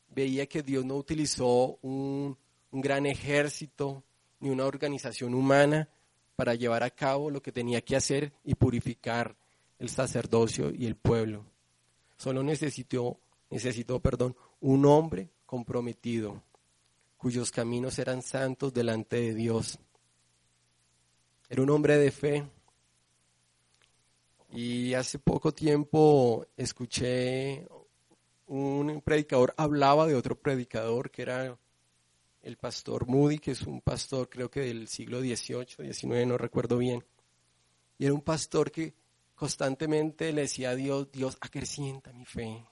[0.09, 2.37] veía que Dios no utilizó un,
[2.73, 4.03] un gran ejército
[4.41, 5.89] ni una organización humana
[6.35, 9.37] para llevar a cabo lo que tenía que hacer y purificar
[9.79, 11.45] el sacerdocio y el pueblo.
[12.17, 16.43] Solo necesitó, necesitó perdón, un hombre comprometido,
[17.17, 19.79] cuyos caminos eran santos delante de Dios.
[21.49, 22.45] Era un hombre de fe.
[24.51, 27.67] Y hace poco tiempo escuché
[28.47, 31.59] un predicador, hablaba de otro predicador que era
[32.43, 36.79] el pastor Moody, que es un pastor creo que del siglo XVIII, XIX, no recuerdo
[36.79, 37.05] bien.
[37.99, 38.95] Y era un pastor que
[39.35, 42.65] constantemente le decía a Dios, Dios, acrecienta mi fe,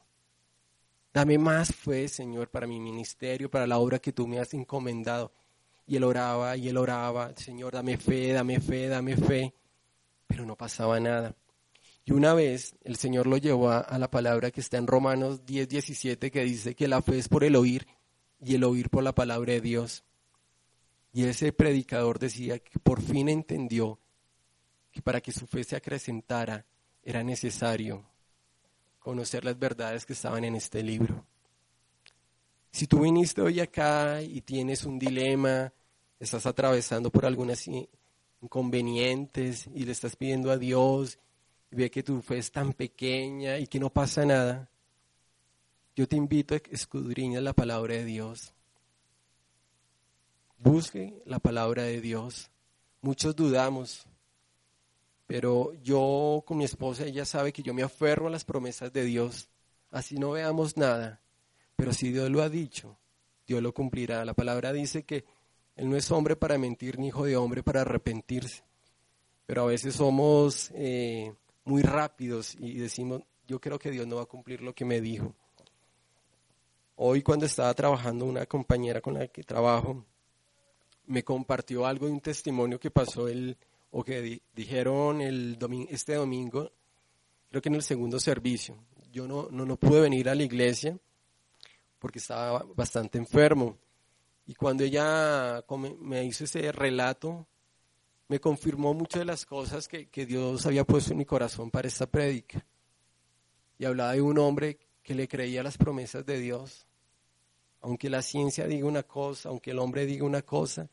[1.15, 5.31] Dame más fe, Señor, para mi ministerio, para la obra que tú me has encomendado.
[5.87, 9.55] Y él oraba y él oraba, Señor, dame fe, dame fe, dame fe.
[10.27, 11.37] Pero no pasaba nada.
[12.05, 15.69] Y una vez el Señor lo llevó a, la palabra que está en Romanos 10,
[15.69, 17.87] 17, que dice que la fe es por el oír
[18.41, 20.03] y el oír por la palabra de Dios.
[21.13, 24.01] Y ese predicador decía que por fin entendió
[24.91, 26.67] que para que su fe se acrecentara
[27.05, 28.05] era necesario
[29.05, 31.27] conocer las verdades que estaban en este libro.
[32.71, 35.71] Si tú viniste hoy acá y tienes un dilema,
[36.19, 37.69] estás atravesando por algunas
[38.41, 41.19] inconvenientes y le estás pidiendo a Dios
[41.71, 44.71] y ve que tu fe es tan pequeña y que no pasa nada,
[45.95, 48.55] yo te invito a que escudriñes la palabra de Dios.
[50.57, 52.51] Busque la palabra de Dios.
[53.03, 54.07] Muchos dudamos,
[55.27, 59.05] pero yo con mi esposa, ella sabe que yo me aferro a las promesas de
[59.05, 59.49] Dios.
[59.91, 61.21] Así no veamos nada.
[61.77, 62.99] Pero si Dios lo ha dicho,
[63.47, 64.25] Dios lo cumplirá.
[64.25, 65.25] La palabra dice que
[65.77, 68.65] Él no es hombre para mentir, ni hijo de hombre para arrepentirse.
[69.47, 71.33] Pero a veces somos eh,
[71.65, 75.01] muy rápidos y decimos, yo creo que Dios no va a cumplir lo que me
[75.01, 75.35] dijo.
[76.97, 80.05] Hoy cuando estaba trabajando una compañera con la que trabajo,
[81.07, 83.57] me compartió algo de un testimonio que pasó el,
[83.97, 85.57] o que dijeron el
[85.89, 86.69] este domingo,
[87.49, 88.77] creo que en el segundo servicio.
[89.13, 90.99] Yo no, no, no pude venir a la iglesia
[92.01, 93.79] porque estaba bastante enfermo.
[94.47, 95.65] Y cuando ella
[96.01, 97.47] me hizo ese relato,
[98.27, 101.87] me confirmó muchas de las cosas que, que Dios había puesto en mi corazón para
[101.87, 102.67] esta prédica.
[103.79, 106.89] Y hablaba de un hombre que le creía las promesas de Dios.
[107.81, 110.91] Aunque la ciencia diga una cosa, aunque el hombre diga una cosa,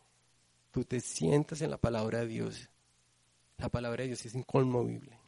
[0.70, 2.71] tú te sientas en la palabra de Dios.
[3.62, 5.20] La palabra de Dios es inconmovible.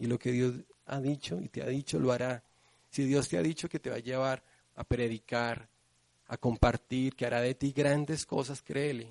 [0.00, 0.54] Y lo que Dios
[0.86, 2.42] ha dicho y te ha dicho lo hará.
[2.90, 4.42] Si Dios te ha dicho que te va a llevar
[4.74, 5.68] a predicar,
[6.26, 9.08] a compartir, que hará de ti grandes cosas, créele,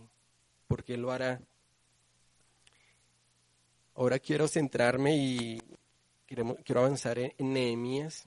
[0.68, 1.40] porque Él lo hará.
[3.96, 5.62] Ahora quiero centrarme y
[6.26, 8.26] quiero, avanzar en Nehemías.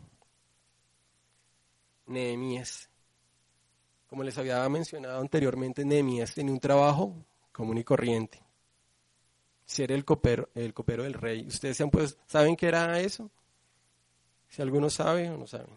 [2.07, 2.89] Nehemías.
[4.09, 7.15] Como les había mencionado anteriormente, Nehemías tenía un trabajo
[7.53, 8.41] común y corriente.
[9.71, 11.47] Ser el copero, el copero del rey.
[11.47, 13.31] ¿Ustedes pues, saben qué era eso?
[14.49, 15.69] Si alguno sabe o no sabe.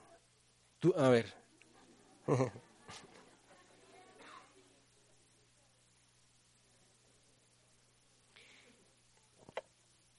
[0.79, 1.31] Tú, a ver.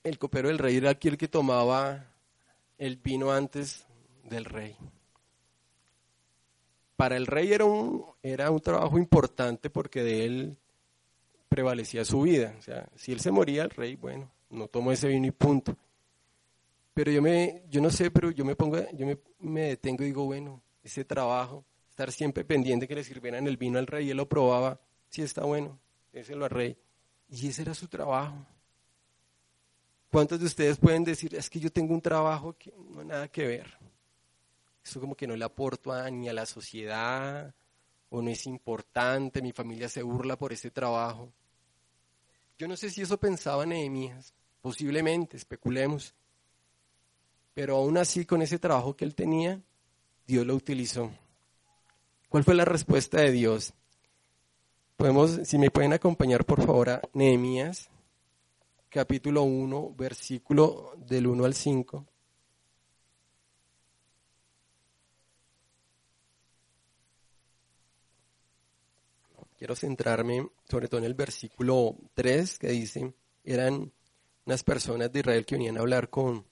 [0.05, 2.07] el copero del rey era aquel que tomaba
[2.79, 3.89] el vino antes
[4.23, 4.77] del rey
[6.97, 10.57] para el rey era un, era un trabajo importante porque de él
[11.55, 12.53] prevalecía su vida.
[12.59, 15.77] O sea, si él se moría, el rey, bueno, no tomó ese vino y punto.
[16.93, 19.07] Pero yo me, yo no sé, pero yo me pongo, yo
[19.39, 23.79] me, detengo y digo, bueno, ese trabajo, estar siempre pendiente que le sirvieran el vino
[23.79, 25.79] al rey, él lo probaba, si está bueno,
[26.13, 26.77] ese lo al rey.
[27.29, 28.45] Y ese era su trabajo.
[30.11, 33.47] ¿Cuántos de ustedes pueden decir, es que yo tengo un trabajo que no nada que
[33.47, 33.79] ver?
[34.85, 37.55] eso como que no le aporto a, ni a la sociedad,
[38.11, 41.33] o no es importante, mi familia se burla por ese trabajo.
[42.57, 46.15] Yo no sé si eso pensaba Nehemías, posiblemente, especulemos.
[47.53, 49.61] Pero aún así, con ese trabajo que él tenía,
[50.27, 51.11] Dios lo utilizó.
[52.29, 53.75] ¿Cuál fue la respuesta de Dios?
[54.97, 57.91] Podemos, si me pueden acompañar por favor a Nehemías,
[58.89, 62.07] capítulo 1, versículo del 1 al 5.
[69.65, 73.91] Quiero centrarme sobre todo en el versículo 3 que dice, eran
[74.45, 76.45] unas personas de Israel que venían a hablar con,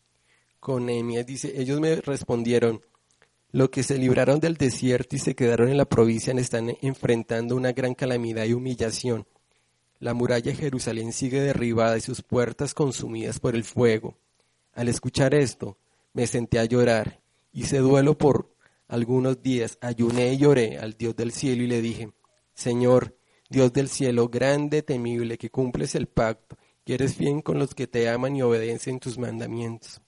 [0.58, 0.86] con.
[0.86, 2.80] Dice, ellos me respondieron,
[3.50, 7.72] lo que se libraron del desierto y se quedaron en la provincia están enfrentando una
[7.72, 9.26] gran calamidad y humillación.
[9.98, 14.16] La muralla de Jerusalén sigue derribada y sus puertas consumidas por el fuego.
[14.72, 15.76] Al escuchar esto,
[16.14, 17.20] me senté a llorar.
[17.52, 18.54] Hice duelo por
[18.88, 19.76] algunos días.
[19.82, 22.10] Ayuné y lloré al Dios del cielo y le dije,
[22.54, 23.16] Señor,
[23.48, 27.86] Dios del cielo, grande, temible, que cumples el pacto, que eres bien con los que
[27.86, 30.00] te aman y obedecen tus mandamientos.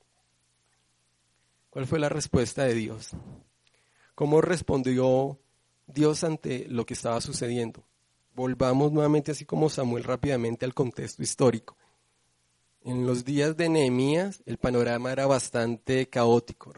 [1.71, 3.11] ¿Cuál fue la respuesta de Dios?
[4.15, 5.39] ¿Cómo respondió
[5.87, 7.85] Dios ante lo que estaba sucediendo?
[8.35, 11.77] Volvamos nuevamente, así como Samuel, rápidamente al contexto histórico.
[12.83, 16.73] En los días de Nehemías, el panorama era bastante caótico.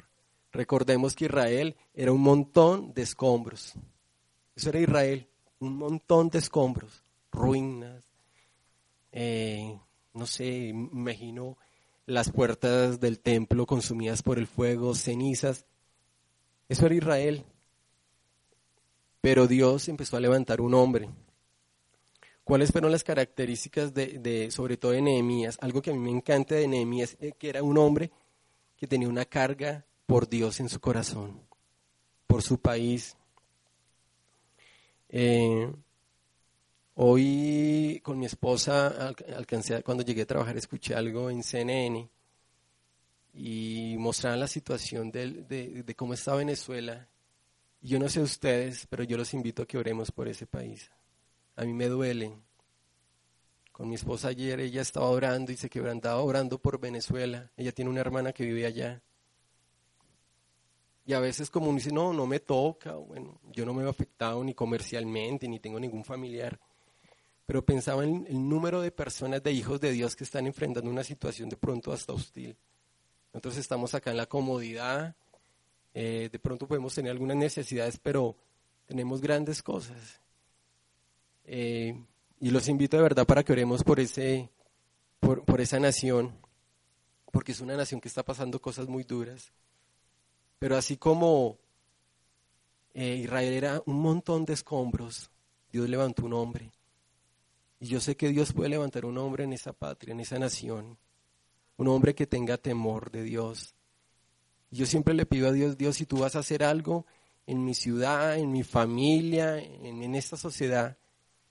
[0.53, 3.75] Recordemos que Israel era un montón de escombros.
[4.55, 5.29] Eso era Israel,
[5.61, 8.05] un montón de escombros, ruinas,
[9.13, 9.79] eh,
[10.15, 11.57] no sé, imagino
[12.07, 15.67] las puertas del templo consumidas por el fuego, cenizas.
[16.69, 17.45] Eso era Israel.
[19.21, 21.09] Pero Dios empezó a levantar un hombre.
[22.45, 25.59] ¿Cuáles fueron las características de, sobre todo de Nehemías?
[25.61, 28.13] Algo que a mí me encanta de Nehemías, es que era un hombre
[28.77, 31.41] que tenía una carga por Dios en su corazón,
[32.29, 33.17] por su país,
[35.09, 35.73] eh,
[36.95, 42.09] hoy con mi esposa alcancé, cuando llegué a trabajar, escuché algo en CNN
[43.37, 47.09] y mostraban la situación de, cómo está Venezuela.
[47.83, 50.91] Yo no sé ustedes, pero yo los invito a que oremos por ese país.
[51.55, 52.35] A mí me duele.
[53.73, 57.51] Con mi esposa ayer ella estaba orando y se quebrantaba orando por Venezuela.
[57.57, 59.03] Ella tiene una hermana que vive allá.
[61.07, 63.89] Y a veces como uno dice, no, no me toca, bueno, yo no me he
[63.89, 66.59] afectado ni comercialmente, ni tengo ningún familiar.
[67.47, 71.05] Pero pensaba en el número de personas, de hijos de Dios que están enfrentando una
[71.05, 72.57] situación de pronto hasta hostil.
[73.33, 75.15] Nosotros estamos acá en la comodidad,
[75.95, 78.35] eh, de pronto podemos tener algunas necesidades, pero
[78.87, 80.21] tenemos grandes cosas.
[81.45, 81.97] Eh,
[82.41, 84.51] y los invito de verdad para que oremos por, ese,
[85.21, 86.35] por, por esa nación
[87.37, 89.53] porque es una nación que está pasando cosas muy duras.
[90.59, 91.59] Pero así como
[92.95, 95.31] eh, Israel era un montón de escombros,
[95.71, 96.73] Dios levantó un hombre.
[97.79, 100.97] Y yo sé que Dios puede levantar un hombre en esa patria, en esa nación.
[101.77, 103.75] Un hombre que tenga temor de Dios.
[104.71, 107.05] Yo siempre le pido a Dios, Dios, si tú vas a hacer algo
[107.47, 110.97] en mi ciudad, en mi familia, en, en esta sociedad,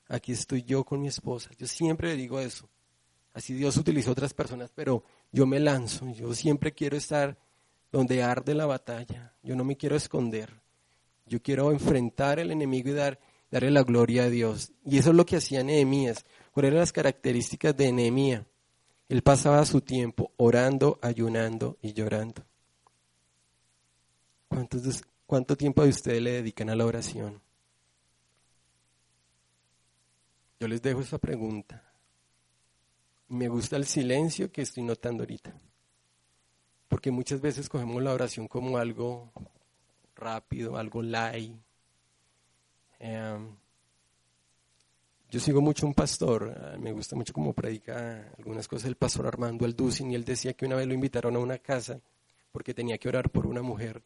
[0.07, 1.51] aquí estoy yo con mi esposa.
[1.57, 2.67] Yo siempre le digo eso.
[3.33, 6.09] Así Dios utilizó otras personas, pero yo me lanzo.
[6.09, 7.37] Yo siempre quiero estar
[7.95, 9.33] donde arde la batalla.
[9.41, 10.51] Yo no me quiero esconder.
[11.25, 14.73] Yo quiero enfrentar al enemigo y dar, darle la gloria a Dios.
[14.83, 16.25] Y eso es lo que hacía Nehemías.
[16.51, 18.43] ¿Cuáles eran las características de Nehemías?
[19.07, 22.43] Él pasaba su tiempo orando, ayunando y llorando.
[25.25, 27.41] ¿Cuánto tiempo de ustedes le dedican a la oración?
[30.59, 31.81] Yo les dejo esa pregunta.
[33.29, 35.57] Me gusta el silencio que estoy notando ahorita.
[36.87, 39.31] Porque muchas veces cogemos la oración como algo
[40.15, 41.55] rápido, algo light.
[42.99, 43.55] Em,
[45.29, 49.27] yo sigo mucho un pastor, ah, me gusta mucho cómo predica algunas cosas el pastor
[49.27, 51.99] Armando Alducin y él decía que una vez lo invitaron a una casa
[52.51, 54.01] porque tenía que orar por una mujer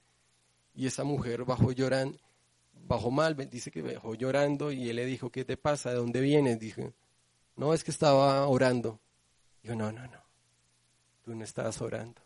[0.73, 2.17] y esa mujer bajó llorando,
[2.88, 5.91] bajó mal, dice que bajó llorando y él le dijo, ¿qué te pasa?
[5.91, 6.59] ¿De dónde vienes?
[6.59, 6.93] Dijo,
[7.57, 8.99] no, es que estaba orando.
[9.61, 10.23] Dijo, no, no, no,
[11.23, 12.21] tú no estabas orando.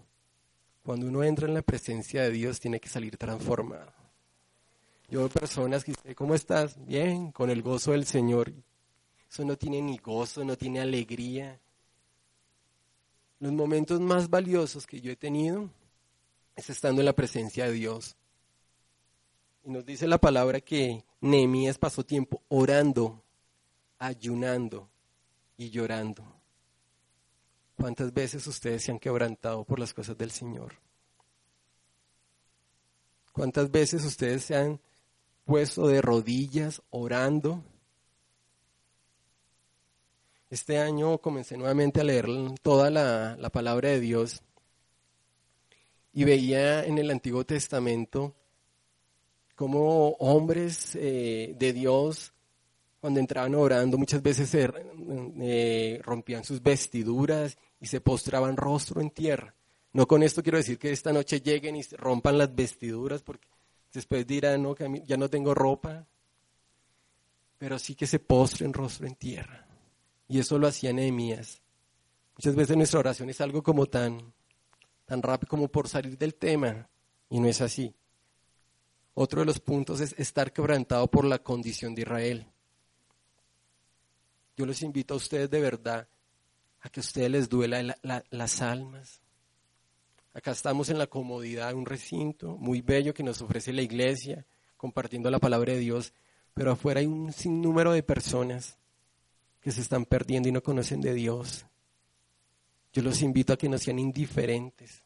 [0.83, 3.93] Cuando uno entra en la presencia de Dios tiene que salir transformado.
[5.09, 6.75] Yo veo personas que dicen, ¿cómo estás?
[6.85, 8.51] Bien, con el gozo del Señor.
[9.29, 11.59] Eso no tiene ni gozo, no tiene alegría.
[13.39, 15.69] Los momentos más valiosos que yo he tenido
[16.55, 18.15] es estando en la presencia de Dios.
[19.63, 23.23] Y nos dice la palabra que Nehemías pasó tiempo orando,
[23.99, 24.89] ayunando
[25.57, 26.32] y llorando.
[27.83, 30.75] ¿Cuántas veces ustedes se han quebrantado por las cosas del Señor?
[33.33, 34.79] ¿Cuántas veces ustedes se han
[35.43, 37.61] puesto de rodillas orando?
[40.49, 42.25] Este año comencé nuevamente a leer
[42.61, 44.41] toda la, la palabra de Dios
[46.13, 48.33] y veía en el Antiguo Testamento
[49.55, 52.33] como hombres eh, de Dios,
[53.01, 59.53] cuando entraban orando, muchas veces eh, rompían sus vestiduras y se postraban rostro en tierra.
[59.91, 63.45] No con esto quiero decir que esta noche lleguen y rompan las vestiduras, porque
[63.91, 66.07] después dirán, no, que ya no tengo ropa,
[67.57, 69.67] pero sí que se postren rostro en tierra.
[70.29, 71.61] Y eso lo hacía Nehemías.
[72.37, 74.33] Muchas veces nuestra oración es algo como tan,
[75.05, 76.87] tan rápido como por salir del tema,
[77.29, 77.93] y no es así.
[79.13, 82.47] Otro de los puntos es estar quebrantado por la condición de Israel.
[84.55, 86.07] Yo les invito a ustedes de verdad
[86.83, 87.97] a que a ustedes les duela
[88.29, 89.21] las almas.
[90.33, 94.45] Acá estamos en la comodidad de un recinto muy bello que nos ofrece la iglesia,
[94.75, 96.13] compartiendo la palabra de Dios,
[96.53, 98.77] pero afuera hay un sinnúmero de personas
[99.61, 101.65] que se están perdiendo y no conocen de Dios.
[102.91, 105.03] Yo los invito a que no sean indiferentes.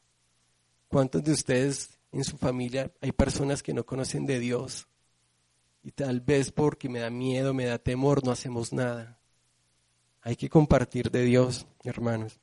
[0.88, 4.88] ¿Cuántos de ustedes en su familia hay personas que no conocen de Dios
[5.84, 9.20] y tal vez porque me da miedo, me da temor, no hacemos nada.
[10.22, 12.40] Hay que compartir de Dios, hermanos.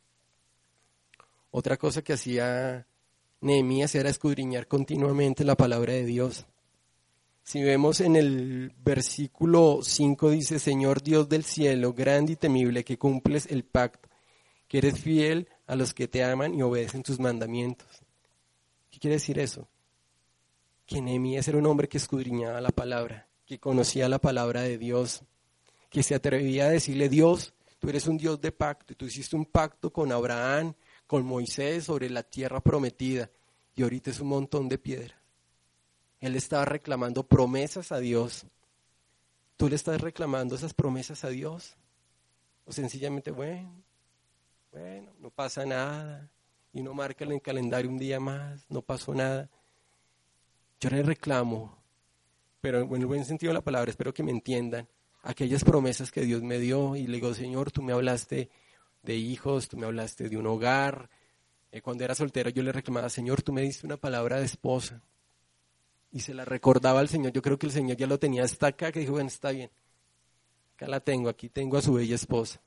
[1.51, 2.87] Otra cosa que hacía
[3.41, 6.47] Nehemías era escudriñar continuamente la palabra de Dios.
[7.43, 12.97] Si vemos en el versículo 5 dice, Señor Dios del cielo, grande y temible, que
[12.97, 14.09] cumples el pacto,
[14.67, 18.03] que eres fiel a los que te aman y obedecen tus mandamientos.
[18.91, 19.69] ¿Qué quiere decir eso?
[20.87, 25.23] Que Nehemías era un hombre que escudriñaba la palabra, que conocía la palabra de Dios,
[25.91, 27.53] que se atrevía a decirle, Dios,
[27.85, 30.73] tú eres un Dios de pacto, y tú hiciste un pacto con Abraham,
[31.07, 33.31] con Moisés sobre la tierra prometida,
[33.77, 35.19] y ahorita es un montón de piedras.
[36.19, 38.47] Él estaba reclamando promesas a Dios.
[39.59, 41.77] ¿Tú le estás reclamando esas promesas a Dios?
[42.65, 43.71] O sencillamente, bueno,
[44.73, 46.31] bueno, no pasa nada,
[46.73, 49.51] y no marca en el calendario un día más, no pasó nada.
[50.81, 51.77] Yo le reclamo,
[52.63, 54.89] pero en el buen sentido de la palabra, espero que me entiendan,
[55.25, 58.51] aquellas promesas que Dios me dio y le digo, Señor, tú me hablaste
[59.03, 61.11] de hijos, tú me hablaste de un hogar.
[61.73, 65.03] Eh, cuando era soltero yo le reclamaba, Señor, tú me diste una palabra de esposa.
[66.13, 67.33] Y se la recordaba al Señor.
[67.33, 69.71] Yo creo que el Señor ya lo tenía hasta acá, que dijo, bueno, está bien.
[70.77, 72.61] Acá la tengo, aquí tengo a su bella esposa.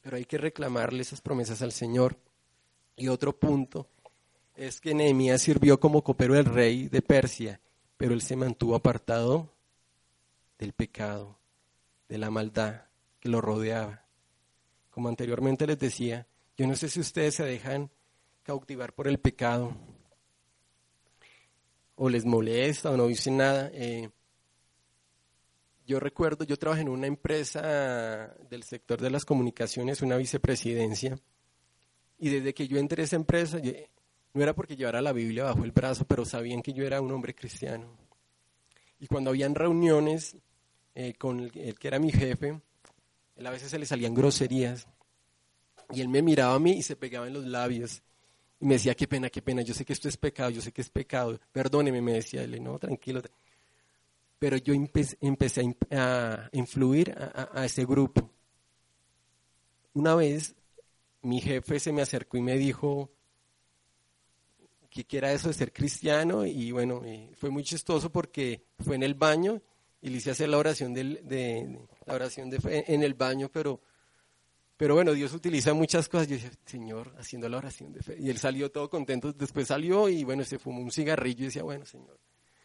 [0.00, 2.16] Pero hay que reclamarle esas promesas al Señor.
[2.96, 3.86] Y otro punto
[4.56, 7.60] es que Nehemías sirvió como copero del rey de Persia,
[7.96, 9.48] pero él se mantuvo apartado
[10.62, 11.40] del pecado,
[12.08, 12.84] de la maldad
[13.18, 14.06] que lo rodeaba.
[14.90, 17.90] Como anteriormente les decía, Yo no sé si ustedes se dejan
[18.44, 19.74] cautivar por el pecado
[21.96, 23.70] o les molesta o no dicen nada.
[23.74, 24.08] Eh,
[25.84, 31.18] yo recuerdo, yo trabajé en una empresa del sector de las comunicaciones, una vicepresidencia,
[32.18, 33.58] y desde que yo entré a esa empresa,
[34.32, 37.10] no era porque llevara la Biblia bajo el brazo, pero sabían que yo era un
[37.10, 37.96] hombre cristiano.
[39.00, 40.36] Y cuando habían reuniones
[40.94, 42.60] eh, con el, que era mi jefe,
[43.36, 44.86] él a veces se le salían groserías,
[45.90, 48.02] y él me miraba a mí y se pegaba en los labios.
[48.60, 50.72] Y me decía, qué pena, qué pena, yo sé que esto es pecado, yo sé
[50.72, 53.22] que es pecado, perdóneme, me decía él, no, tranquilo.
[54.38, 58.30] Pero yo empecé, a, influir a, ese grupo.
[59.94, 60.54] Una vez
[61.22, 63.10] mi jefe se me acercó y me dijo
[64.90, 67.02] que era eso de ser cristiano y bueno,
[67.34, 69.62] fue muy chistoso porque fue en el baño
[70.02, 73.80] y le hice hacer la oración, de, la oración de en el baño, pero
[74.82, 76.26] pero bueno, Dios utiliza muchas cosas.
[76.26, 78.16] Yo dije, Señor, haciendo la oración de fe.
[78.18, 79.32] Y él salió todo contento.
[79.32, 82.18] Después salió y bueno, se fumó un cigarrillo y decía, bueno, Señor,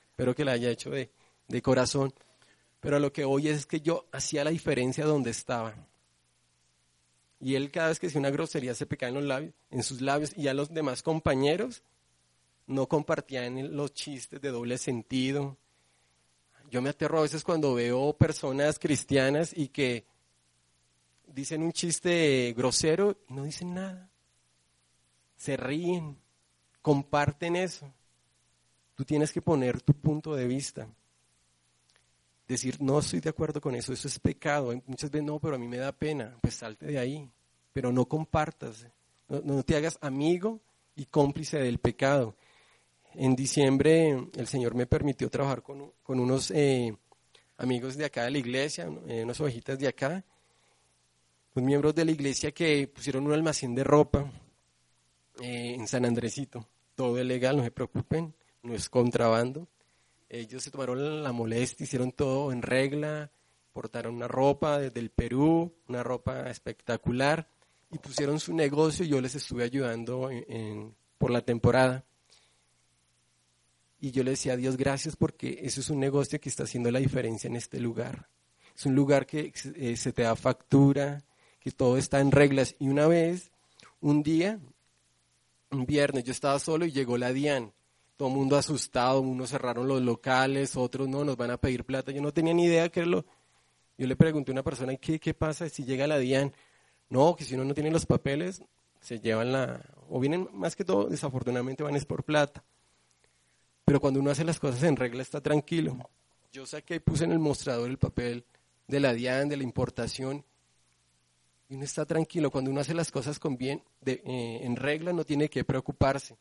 [0.10, 1.12] espero que la haya hecho de,
[1.48, 2.12] de corazón.
[2.80, 5.76] Pero lo que hoy es que yo hacía la diferencia donde estaba.
[7.40, 10.02] Y él cada vez que hacía una grosería se pecaba en los labios, en sus
[10.02, 11.84] labios, y a los demás compañeros
[12.66, 15.56] no compartían los chistes de doble sentido.
[16.70, 20.06] Yo me aterro a veces cuando veo personas cristianas y que
[21.28, 24.10] dicen un chiste grosero y no dicen nada.
[25.38, 26.18] Se ríen,
[26.82, 27.94] comparten eso.
[28.96, 30.88] Tú tienes que poner tu punto de vista.
[32.48, 34.74] Decir, no estoy de acuerdo con eso, eso es pecado.
[34.88, 36.36] Muchas veces no, pero a mí me da pena.
[36.42, 37.30] Pues salte de ahí.
[37.74, 38.88] Pero no compartas.
[39.28, 40.62] No, te hagas amigo
[40.96, 42.36] y cómplice del pecado.
[43.20, 46.96] En diciembre el Señor me permitió trabajar con, unos eh,
[47.58, 50.24] amigos de acá de la iglesia, eh, unas ovejitas de acá,
[51.56, 54.32] miembros de la iglesia que pusieron un almacén de ropa
[55.42, 56.68] eh, en San Andresito.
[56.94, 59.68] Todo es legal, no se preocupen, no es contrabando.
[60.30, 63.32] Ellos se tomaron la molestia, hicieron todo en regla,
[63.74, 67.50] portaron una ropa desde el Perú, una ropa espectacular,
[67.90, 70.30] y pusieron su negocio yo les estuve ayudando
[71.18, 72.07] por la temporada.
[74.00, 76.92] Y yo le decía a Dios gracias porque eso es un negocio que está haciendo
[76.92, 78.30] la diferencia en este lugar.
[78.76, 81.24] Es un lugar que eh, se te da factura,
[81.72, 82.76] todo está en reglas.
[82.80, 83.52] Y una vez,
[84.00, 84.60] un día,
[85.72, 87.74] un viernes, yo estaba solo y llegó la DIAN.
[88.16, 92.12] Todo mundo asustado, unos cerraron los locales, otros no, nos van a pedir plata.
[92.12, 93.26] Yo no tenía ni idea qué era lo...
[93.98, 96.54] Yo le pregunté a una persona, ¿qué, qué pasa si llega la DIAN?
[97.10, 98.62] No, que si uno no tiene los papeles,
[99.00, 99.82] se llevan la...
[100.10, 102.64] O vienen, más que todo, desafortunadamente van es por plata.
[103.88, 105.98] Pero cuando uno hace las cosas en regla está tranquilo.
[106.52, 108.44] Yo saqué y puse en el mostrador el papel
[108.86, 110.44] de la DIAN, de la importación,
[111.70, 112.52] y uno está tranquilo.
[112.52, 116.38] Cuando uno hace las cosas con bien, eh, en regla, no tiene que preocuparse.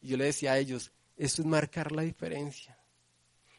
[0.00, 2.78] Y yo le decía a ellos, esto es marcar la diferencia.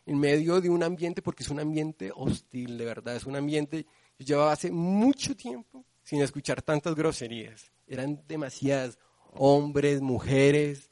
[0.07, 3.85] En medio de un ambiente, porque es un ambiente hostil, de verdad, es un ambiente,
[4.17, 7.71] yo llevaba hace mucho tiempo sin escuchar tantas groserías.
[7.85, 8.97] Eran demasiadas,
[9.31, 10.90] hombres, mujeres,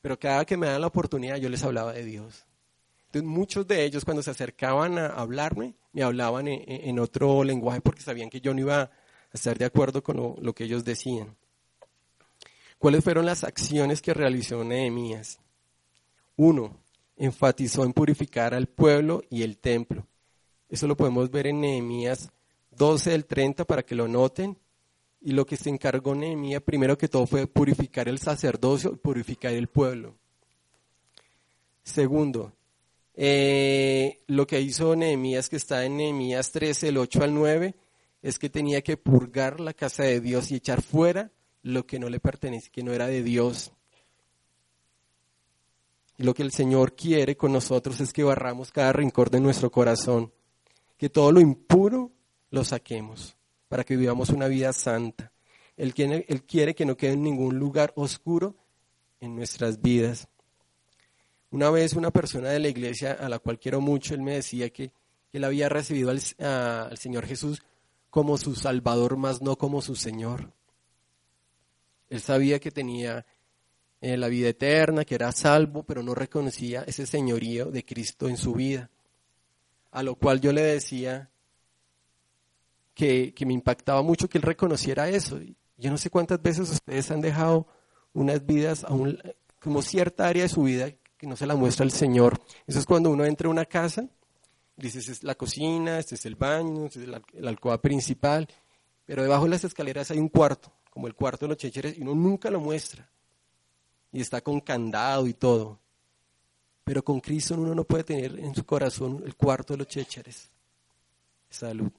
[0.00, 2.46] pero cada que me daban la oportunidad yo les hablaba de Dios.
[3.06, 8.02] Entonces muchos de ellos cuando se acercaban a hablarme, me hablaban en otro lenguaje porque
[8.02, 8.90] sabían que yo no iba
[9.32, 11.36] estar de acuerdo con lo, que ellos decían.
[12.78, 15.38] ¿Cuáles fueron las acciones que realizó Nehemías?
[16.36, 16.76] Uno,
[17.16, 20.06] enfatizó en purificar al pueblo y el templo.
[20.68, 22.30] Eso lo podemos ver en Nehemías
[22.70, 24.58] 12 del 30 para que lo noten.
[25.22, 29.52] Y lo que se encargó Nehemías primero que todo fue purificar el sacerdocio y purificar
[29.52, 30.16] el pueblo.
[31.82, 32.52] Segundo,
[33.14, 37.74] eh, lo que hizo Nehemías, que está en Nehemías 13, el 8 al 9,
[38.22, 41.30] es que tenía que purgar la casa de Dios y echar fuera
[41.62, 43.72] lo que no le pertenece, que no era de Dios.
[46.16, 49.70] Y lo que el Señor quiere con nosotros es que barramos cada rincón de nuestro
[49.70, 50.32] corazón,
[50.96, 52.10] que todo lo impuro
[52.50, 53.36] lo saquemos
[53.70, 55.30] para que vivamos una vida santa.
[55.76, 58.56] Él quiere, él quiere que no quede en ningún lugar oscuro
[59.20, 60.26] en nuestras vidas.
[61.52, 64.70] Una vez una persona de la iglesia a la cual quiero mucho, él me decía
[64.70, 64.92] que,
[65.32, 67.62] él había recibido al, Señor Jesús
[68.10, 70.52] como su Salvador, más no como su Señor.
[72.08, 73.24] Él sabía que tenía
[74.00, 78.36] eh, la vida eterna, que era salvo, pero no reconocía ese señorío de Cristo en
[78.36, 78.90] su vida.
[79.92, 81.30] A lo cual yo le decía
[83.04, 85.38] que, me impactaba mucho que él reconociera eso.
[85.76, 87.66] Yo no sé cuántas veces ustedes han dejado
[88.12, 89.18] unas vidas, a un,
[89.60, 92.40] como cierta área de su vida que no se la muestra el Señor.
[92.66, 94.08] Eso es cuando uno entra a una casa
[94.80, 98.48] Dices, es la cocina, este es el baño, este es la, alcoba principal,
[99.04, 102.02] pero debajo de las escaleras hay un cuarto como el cuarto de los chécheres, y
[102.02, 103.08] uno nunca lo muestra.
[104.10, 105.78] Y está con candado y todo.
[106.82, 110.50] Pero con Cristo uno no puede tener en su corazón el cuarto de los chécheres.
[111.48, 111.92] Salud.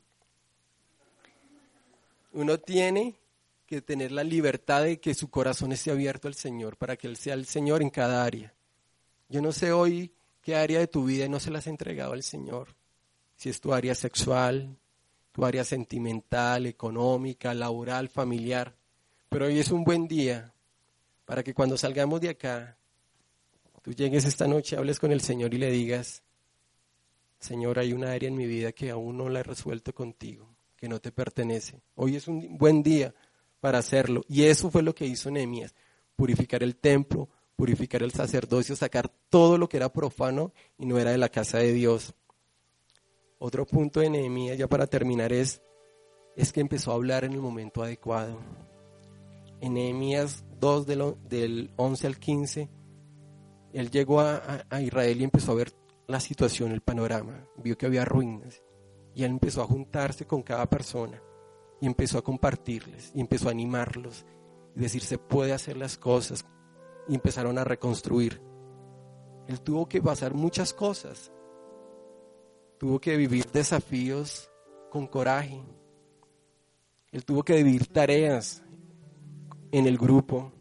[2.32, 3.20] Uno tiene
[3.66, 7.18] que tener la libertad de que su corazón esté abierto al Señor, para que Él
[7.18, 8.54] sea el Señor en cada área.
[9.30, 10.12] Yo no sé hoy
[10.42, 12.76] qué área de tu vida no se la has entregado al Señor.
[13.36, 14.78] Si es tu área sexual,
[15.32, 18.76] tu área sentimental, económica, laboral, familiar.
[19.30, 20.54] Pero hoy es un buen día
[21.26, 22.78] para que cuando salgamos de acá,
[23.82, 26.24] tú llegues esta noche, hables con el Señor y le digas,
[27.40, 30.51] Señor, hay una área en mi vida que aún no la he resuelto contigo,
[30.82, 31.80] que no te pertenece.
[31.94, 33.14] Hoy es un buen día
[33.60, 34.24] para hacerlo.
[34.28, 35.76] Y eso fue lo que hizo Nehemías,
[36.16, 41.12] purificar el templo, purificar el sacerdocio, sacar todo lo que era profano y no era
[41.12, 42.16] de la casa de Dios.
[43.38, 45.62] Otro punto de Nehemías, ya para terminar, es,
[46.36, 48.40] es que empezó a hablar en el momento adecuado.
[49.60, 52.70] En Nehemías 2 del, del 11 al 15,
[53.74, 55.74] él llegó a, a Israel y empezó a ver
[56.08, 58.64] la situación, el panorama, vio que había ruinas
[59.14, 61.22] y él empezó a juntarse con cada persona
[61.80, 64.26] y empezó a compartirles y empezó a animarlos
[64.76, 66.46] y decir se puede hacer las cosas
[67.08, 68.42] y empezaron a reconstruir.
[69.48, 71.32] Él tuvo que pasar muchas cosas.
[72.78, 74.50] Tuvo que vivir desafíos
[74.90, 75.62] con coraje.
[77.12, 78.64] Él tuvo que vivir tareas
[79.72, 80.52] en el grupo.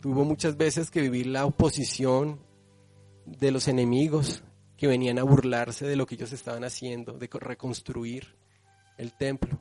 [0.00, 2.40] Tuvo muchas veces que vivir la oposición
[3.24, 4.42] de los enemigos
[4.78, 8.36] que venían a burlarse de lo que ellos estaban haciendo, de reconstruir
[8.96, 9.58] el templo.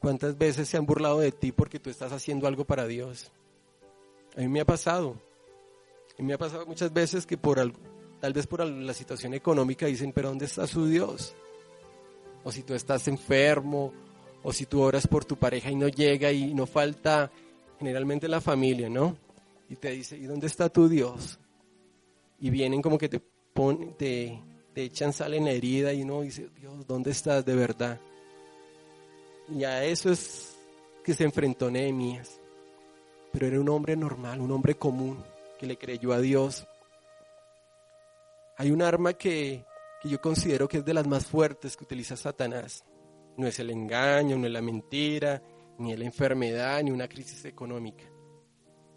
[0.00, 3.30] ¿Cuántas veces se han burlado de ti porque tú estás haciendo algo para Dios?
[4.36, 5.16] A mí me ha pasado.
[6.18, 7.78] Y me ha pasado muchas veces que por algo,
[8.20, 11.34] tal vez por la situación económica dicen, pero ¿dónde está su Dios?
[12.42, 13.92] O si tú estás enfermo,
[14.42, 17.30] o si tú oras por tu pareja y no llega y no falta
[17.78, 19.16] generalmente la familia, ¿no?
[19.70, 21.38] Y te dice, ¿y dónde está tu Dios?
[22.40, 23.22] Y vienen como que te,
[23.54, 24.42] ponen, te,
[24.74, 27.98] echan sal en la herida y uno dice, Dios, ¿dónde estás de verdad?
[29.48, 30.56] Y a eso es
[31.02, 32.40] que se enfrentó Nehemías
[33.34, 35.18] pero era un hombre normal, un hombre común
[35.58, 36.68] que le creyó a Dios.
[38.56, 39.64] Hay un arma que,
[40.04, 42.84] yo considero que es de las más fuertes que utiliza Satanás.
[43.36, 45.42] No es el engaño, no es la mentira,
[45.78, 48.04] ni la enfermedad, ni una crisis económica.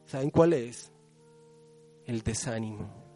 [0.06, 0.92] ¿Saben cuál es?
[2.06, 3.07] El desánimo.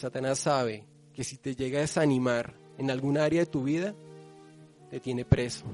[0.00, 0.84] Satanás sabe
[1.14, 3.94] que si te llega a desanimar en alguna área de tu vida,
[4.90, 5.66] te tiene preso.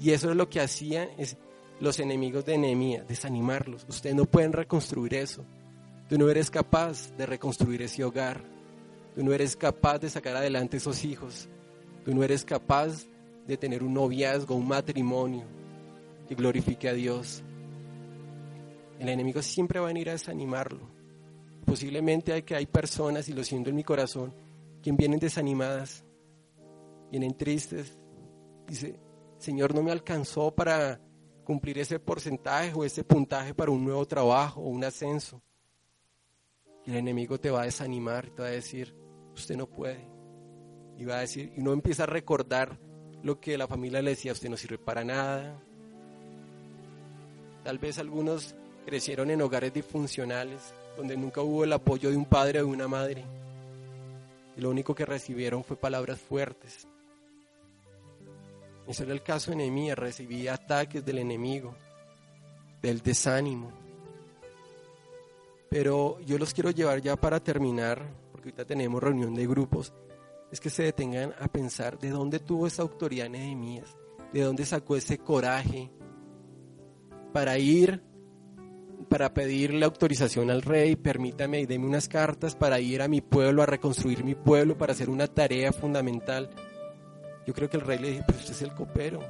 [0.00, 1.36] Y eso es lo que hacía, es,
[1.78, 3.84] los enemigos de Nehemías, desanimarlos.
[3.88, 5.44] Ustedes no pueden reconstruir eso.
[6.08, 8.42] Tú no eres capaz de reconstruir ese hogar.
[9.14, 11.48] Tú no eres capaz de sacar adelante esos hijos.
[12.04, 13.06] Tú no eres capaz
[13.46, 15.44] de tener un noviazgo, un matrimonio
[16.26, 17.42] que glorifique a Dios.
[18.98, 20.97] El enemigo siempre va a venir a desanimarlo.
[21.68, 24.34] Posiblemente hay que hay personas, y lo siento en mi corazón,
[24.82, 26.02] que vienen desanimadas,
[27.10, 27.98] vienen tristes.
[28.66, 28.98] Dice,
[29.36, 30.98] Señor, no me alcanzó para
[31.44, 35.42] cumplir ese porcentaje o ese puntaje para un nuevo trabajo o un ascenso.
[36.86, 38.94] El enemigo te va a desanimar, te va a decir,
[39.34, 40.08] usted no puede.
[40.96, 42.78] Y va a decir, y no empieza a recordar
[43.22, 45.62] lo que la familia le decía, usted no sirve para nada.
[47.62, 48.54] Tal vez algunos
[48.86, 52.88] crecieron en hogares disfuncionales, donde nunca hubo el apoyo de un padre o de una
[52.88, 53.24] madre.
[54.56, 56.88] Y lo único que recibieron fue palabras fuertes.
[58.88, 61.72] Ese era el caso de Nehemías, recibía ataques del enemigo,
[62.82, 63.70] del desánimo.
[65.70, 69.92] Pero yo los quiero llevar ya para terminar, porque ahorita tenemos reunión de grupos,
[70.50, 73.94] es que se detengan a pensar de dónde tuvo esa autoridad Nehemías,
[74.32, 75.90] de dónde sacó ese coraje
[77.32, 78.02] para ir,
[79.08, 83.62] para pedirle autorización al rey, permítame y deme unas cartas para ir a mi pueblo,
[83.62, 86.50] a reconstruir mi pueblo, para hacer una tarea fundamental
[87.48, 89.20] yo creo que el rey le dijo, pero usted es el copero.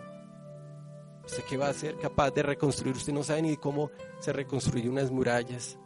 [1.24, 2.96] ¿Usted qué va a ser capaz de reconstruir?
[2.96, 5.78] Usted no sabe ni cómo se reconstruyen unas murallas.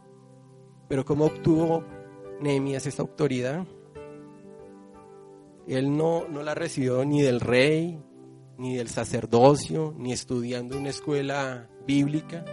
[0.89, 1.83] Pero ¿cómo obtuvo
[2.41, 3.67] Nehemías esta autoridad?
[5.67, 8.01] Él no, no la recibió ni del rey,
[8.57, 12.43] ni del sacerdocio, ni estudiando una escuela bíblica.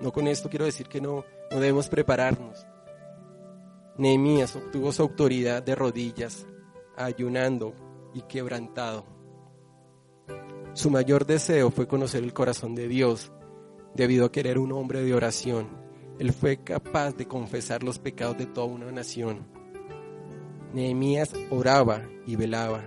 [0.00, 2.66] No con esto quiero decir que no, no debemos prepararnos.
[3.96, 6.46] Nehemías obtuvo su autoridad de rodillas,
[6.96, 7.74] ayunando
[8.14, 9.04] y quebrantado.
[10.72, 13.32] Su mayor deseo fue conocer el corazón de Dios,
[13.94, 15.68] debido a querer un hombre de oración.
[16.20, 19.46] Él fue capaz de confesar los pecados de toda una nación.
[20.72, 22.84] Nehemías oraba y velaba.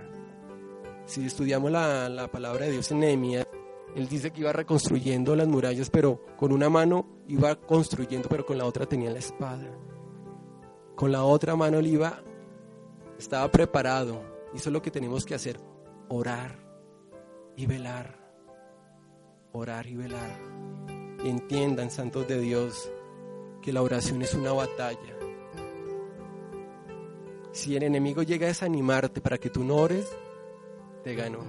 [1.04, 3.46] Si estudiamos la, palabra de Dios en Nehemías,
[3.94, 8.56] Él dice que iba reconstruyendo las murallas, pero con una mano iba construyendo, pero con
[8.56, 9.68] la otra tenía la espada.
[10.94, 12.22] Con la otra mano él iba,
[13.18, 14.22] estaba preparado.
[14.54, 15.58] Hizo lo que tenemos que hacer,
[16.08, 16.58] orar
[17.56, 18.18] y velar.
[19.52, 20.38] Orar y velar.
[21.24, 22.90] Entiendan, santos de Dios,
[23.60, 25.16] que la oración es una batalla.
[27.52, 30.10] Si el enemigo llega a desanimarte para que tú no ores,
[31.04, 31.40] te ganó.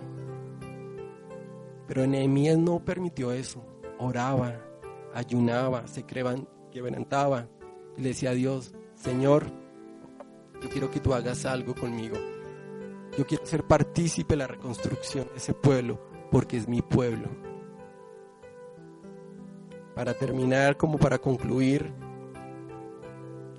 [1.93, 3.63] Pero Nehemías no permitió eso.
[3.99, 4.59] Oraba,
[5.13, 7.47] ayunaba, se quebrantaba
[7.95, 9.45] y le decía a Dios, Señor,
[10.59, 12.15] yo quiero que tú hagas algo conmigo.
[13.15, 17.27] Yo quiero ser partícipe de la reconstrucción de ese pueblo porque es mi pueblo.
[19.93, 21.93] Para terminar, como para concluir,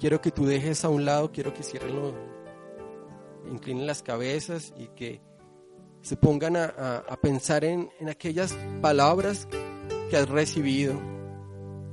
[0.00, 2.14] quiero que tú dejes a un lado, quiero que cierren los,
[3.48, 5.20] inclinen las cabezas y que
[6.04, 9.48] se pongan a, pensar en, en aquellas palabras
[10.10, 11.00] que has recibido.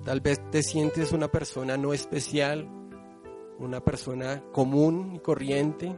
[0.04, 2.68] Tal vez te sientes una persona no especial,
[3.58, 5.98] una persona común y corriente,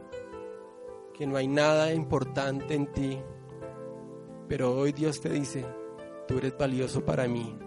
[1.12, 3.18] que no hay nada importante en ti.
[4.48, 5.64] Pero hoy Dios te dice,
[6.28, 7.58] tú eres valioso para mí.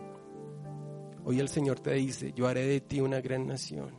[1.26, 3.92] Hoy el Señor te dice, yo haré de ti una gran nación.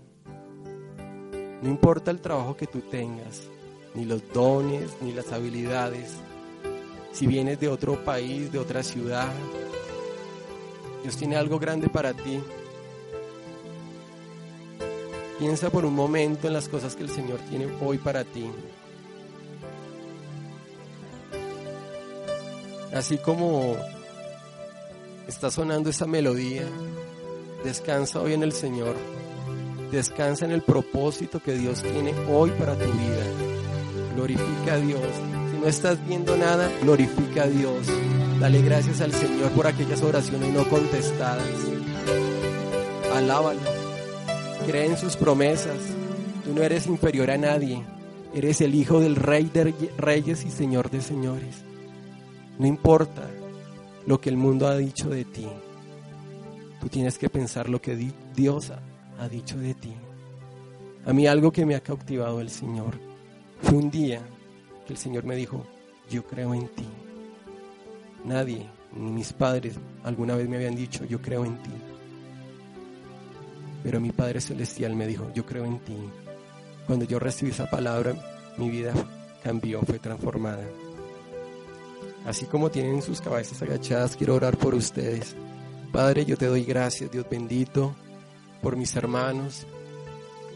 [1.61, 3.43] No importa el trabajo que tú tengas,
[3.95, 6.17] ni los dones, ni las habilidades,
[7.13, 9.29] si vienes de otro país, de otra ciudad,
[11.03, 12.41] Dios tiene algo grande para ti.
[15.39, 18.51] Piensa por un momento en las cosas que el Señor tiene hoy para ti.
[22.93, 23.77] Así como
[25.29, 26.65] está sonando esa melodía,
[27.63, 28.97] descansa hoy en el Señor.
[29.93, 33.25] Descansa en el propósito que Dios tiene hoy para tu vida.
[34.15, 35.01] Glorifica a Dios
[35.61, 37.87] no estás viendo nada, glorifica a Dios.
[38.41, 41.45] Dale gracias al Señor por aquellas oraciones no contestadas.
[43.15, 43.61] Alábalo.
[44.67, 45.79] Cree en sus promesas.
[46.45, 47.83] Tú no eres inferior a nadie.
[48.35, 51.65] Eres el hijo del rey de reyes y señor de señores.
[52.59, 53.29] No importa
[54.07, 55.47] lo que el mundo ha dicho de ti.
[56.81, 58.73] Tú tienes que pensar lo que Dios
[59.19, 59.95] ha dicho de ti.
[61.07, 62.95] A mí algo que me ha cautivado el Señor
[63.63, 64.21] fue un día
[64.93, 65.65] el Señor me dijo,
[66.11, 66.87] yo creo en ti.
[68.25, 69.75] Nadie, ni mis padres,
[70.05, 71.71] alguna vez me habían dicho, yo creo en ti.
[73.83, 75.97] Pero mi Padre Celestial me dijo, yo creo en ti.
[76.87, 78.15] Cuando yo recibí esa palabra,
[78.57, 78.93] mi vida
[79.43, 80.65] cambió, fue transformada.
[82.27, 85.37] Así como tienen sus cabezas agachadas, quiero orar por ustedes.
[85.93, 87.95] Padre, yo te doy gracias, Dios bendito,
[88.63, 89.67] por mis hermanos,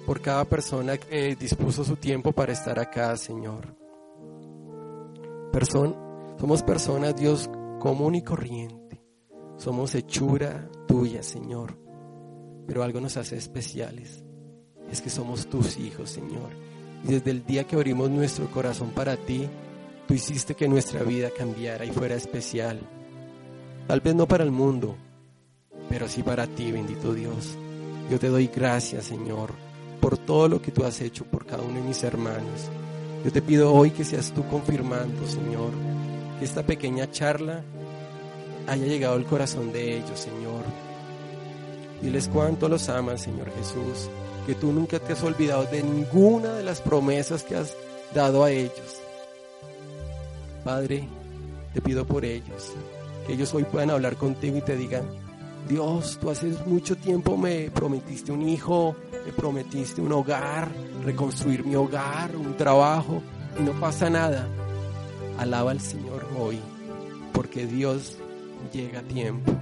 [0.04, 3.81] por cada persona que dispuso su tiempo para estar acá, Señor
[6.38, 9.02] somos personas, Dios, común y corriente.
[9.56, 11.78] Somos hechura tuya, Señor.
[12.66, 14.24] Pero algo nos hace especiales.
[14.90, 16.50] Es que somos tus hijos, Señor.
[17.04, 19.48] Y desde el día que abrimos nuestro corazón para ti,
[20.06, 22.80] tú hiciste que nuestra vida cambiara y fuera especial.
[23.86, 24.96] Tal vez no para el mundo,
[25.88, 27.56] pero sí para ti, bendito Dios.
[28.10, 29.50] Yo te doy gracias, Señor,
[30.00, 32.70] por todo lo que tú has hecho por cada uno de mis hermanos.
[33.24, 35.70] Yo te pido hoy que seas tú confirmando, Señor,
[36.38, 37.62] que esta pequeña charla
[38.66, 40.64] haya llegado al corazón de ellos, Señor.
[42.00, 44.10] Diles cuánto los amas, Señor Jesús,
[44.44, 47.76] que tú nunca te has olvidado de ninguna de las promesas que has
[48.12, 49.00] dado a ellos.
[50.64, 51.08] Padre,
[51.74, 52.72] te pido por ellos,
[53.26, 55.04] que ellos hoy puedan hablar contigo y te digan,
[55.68, 60.68] Dios, tú hace mucho tiempo me prometiste un hijo, me prometiste un hogar,
[61.02, 63.22] reconstruir mi hogar, un trabajo,
[63.58, 64.48] y no pasa nada.
[65.38, 66.60] Alaba al Señor hoy,
[67.32, 68.16] porque Dios
[68.72, 69.52] llega a tiempo,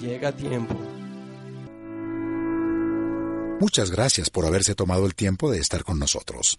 [0.00, 0.74] llega a tiempo.
[3.60, 6.58] Muchas gracias por haberse tomado el tiempo de estar con nosotros.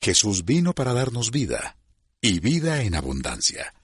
[0.00, 1.76] Jesús vino para darnos vida,
[2.20, 3.74] y vida en abundancia.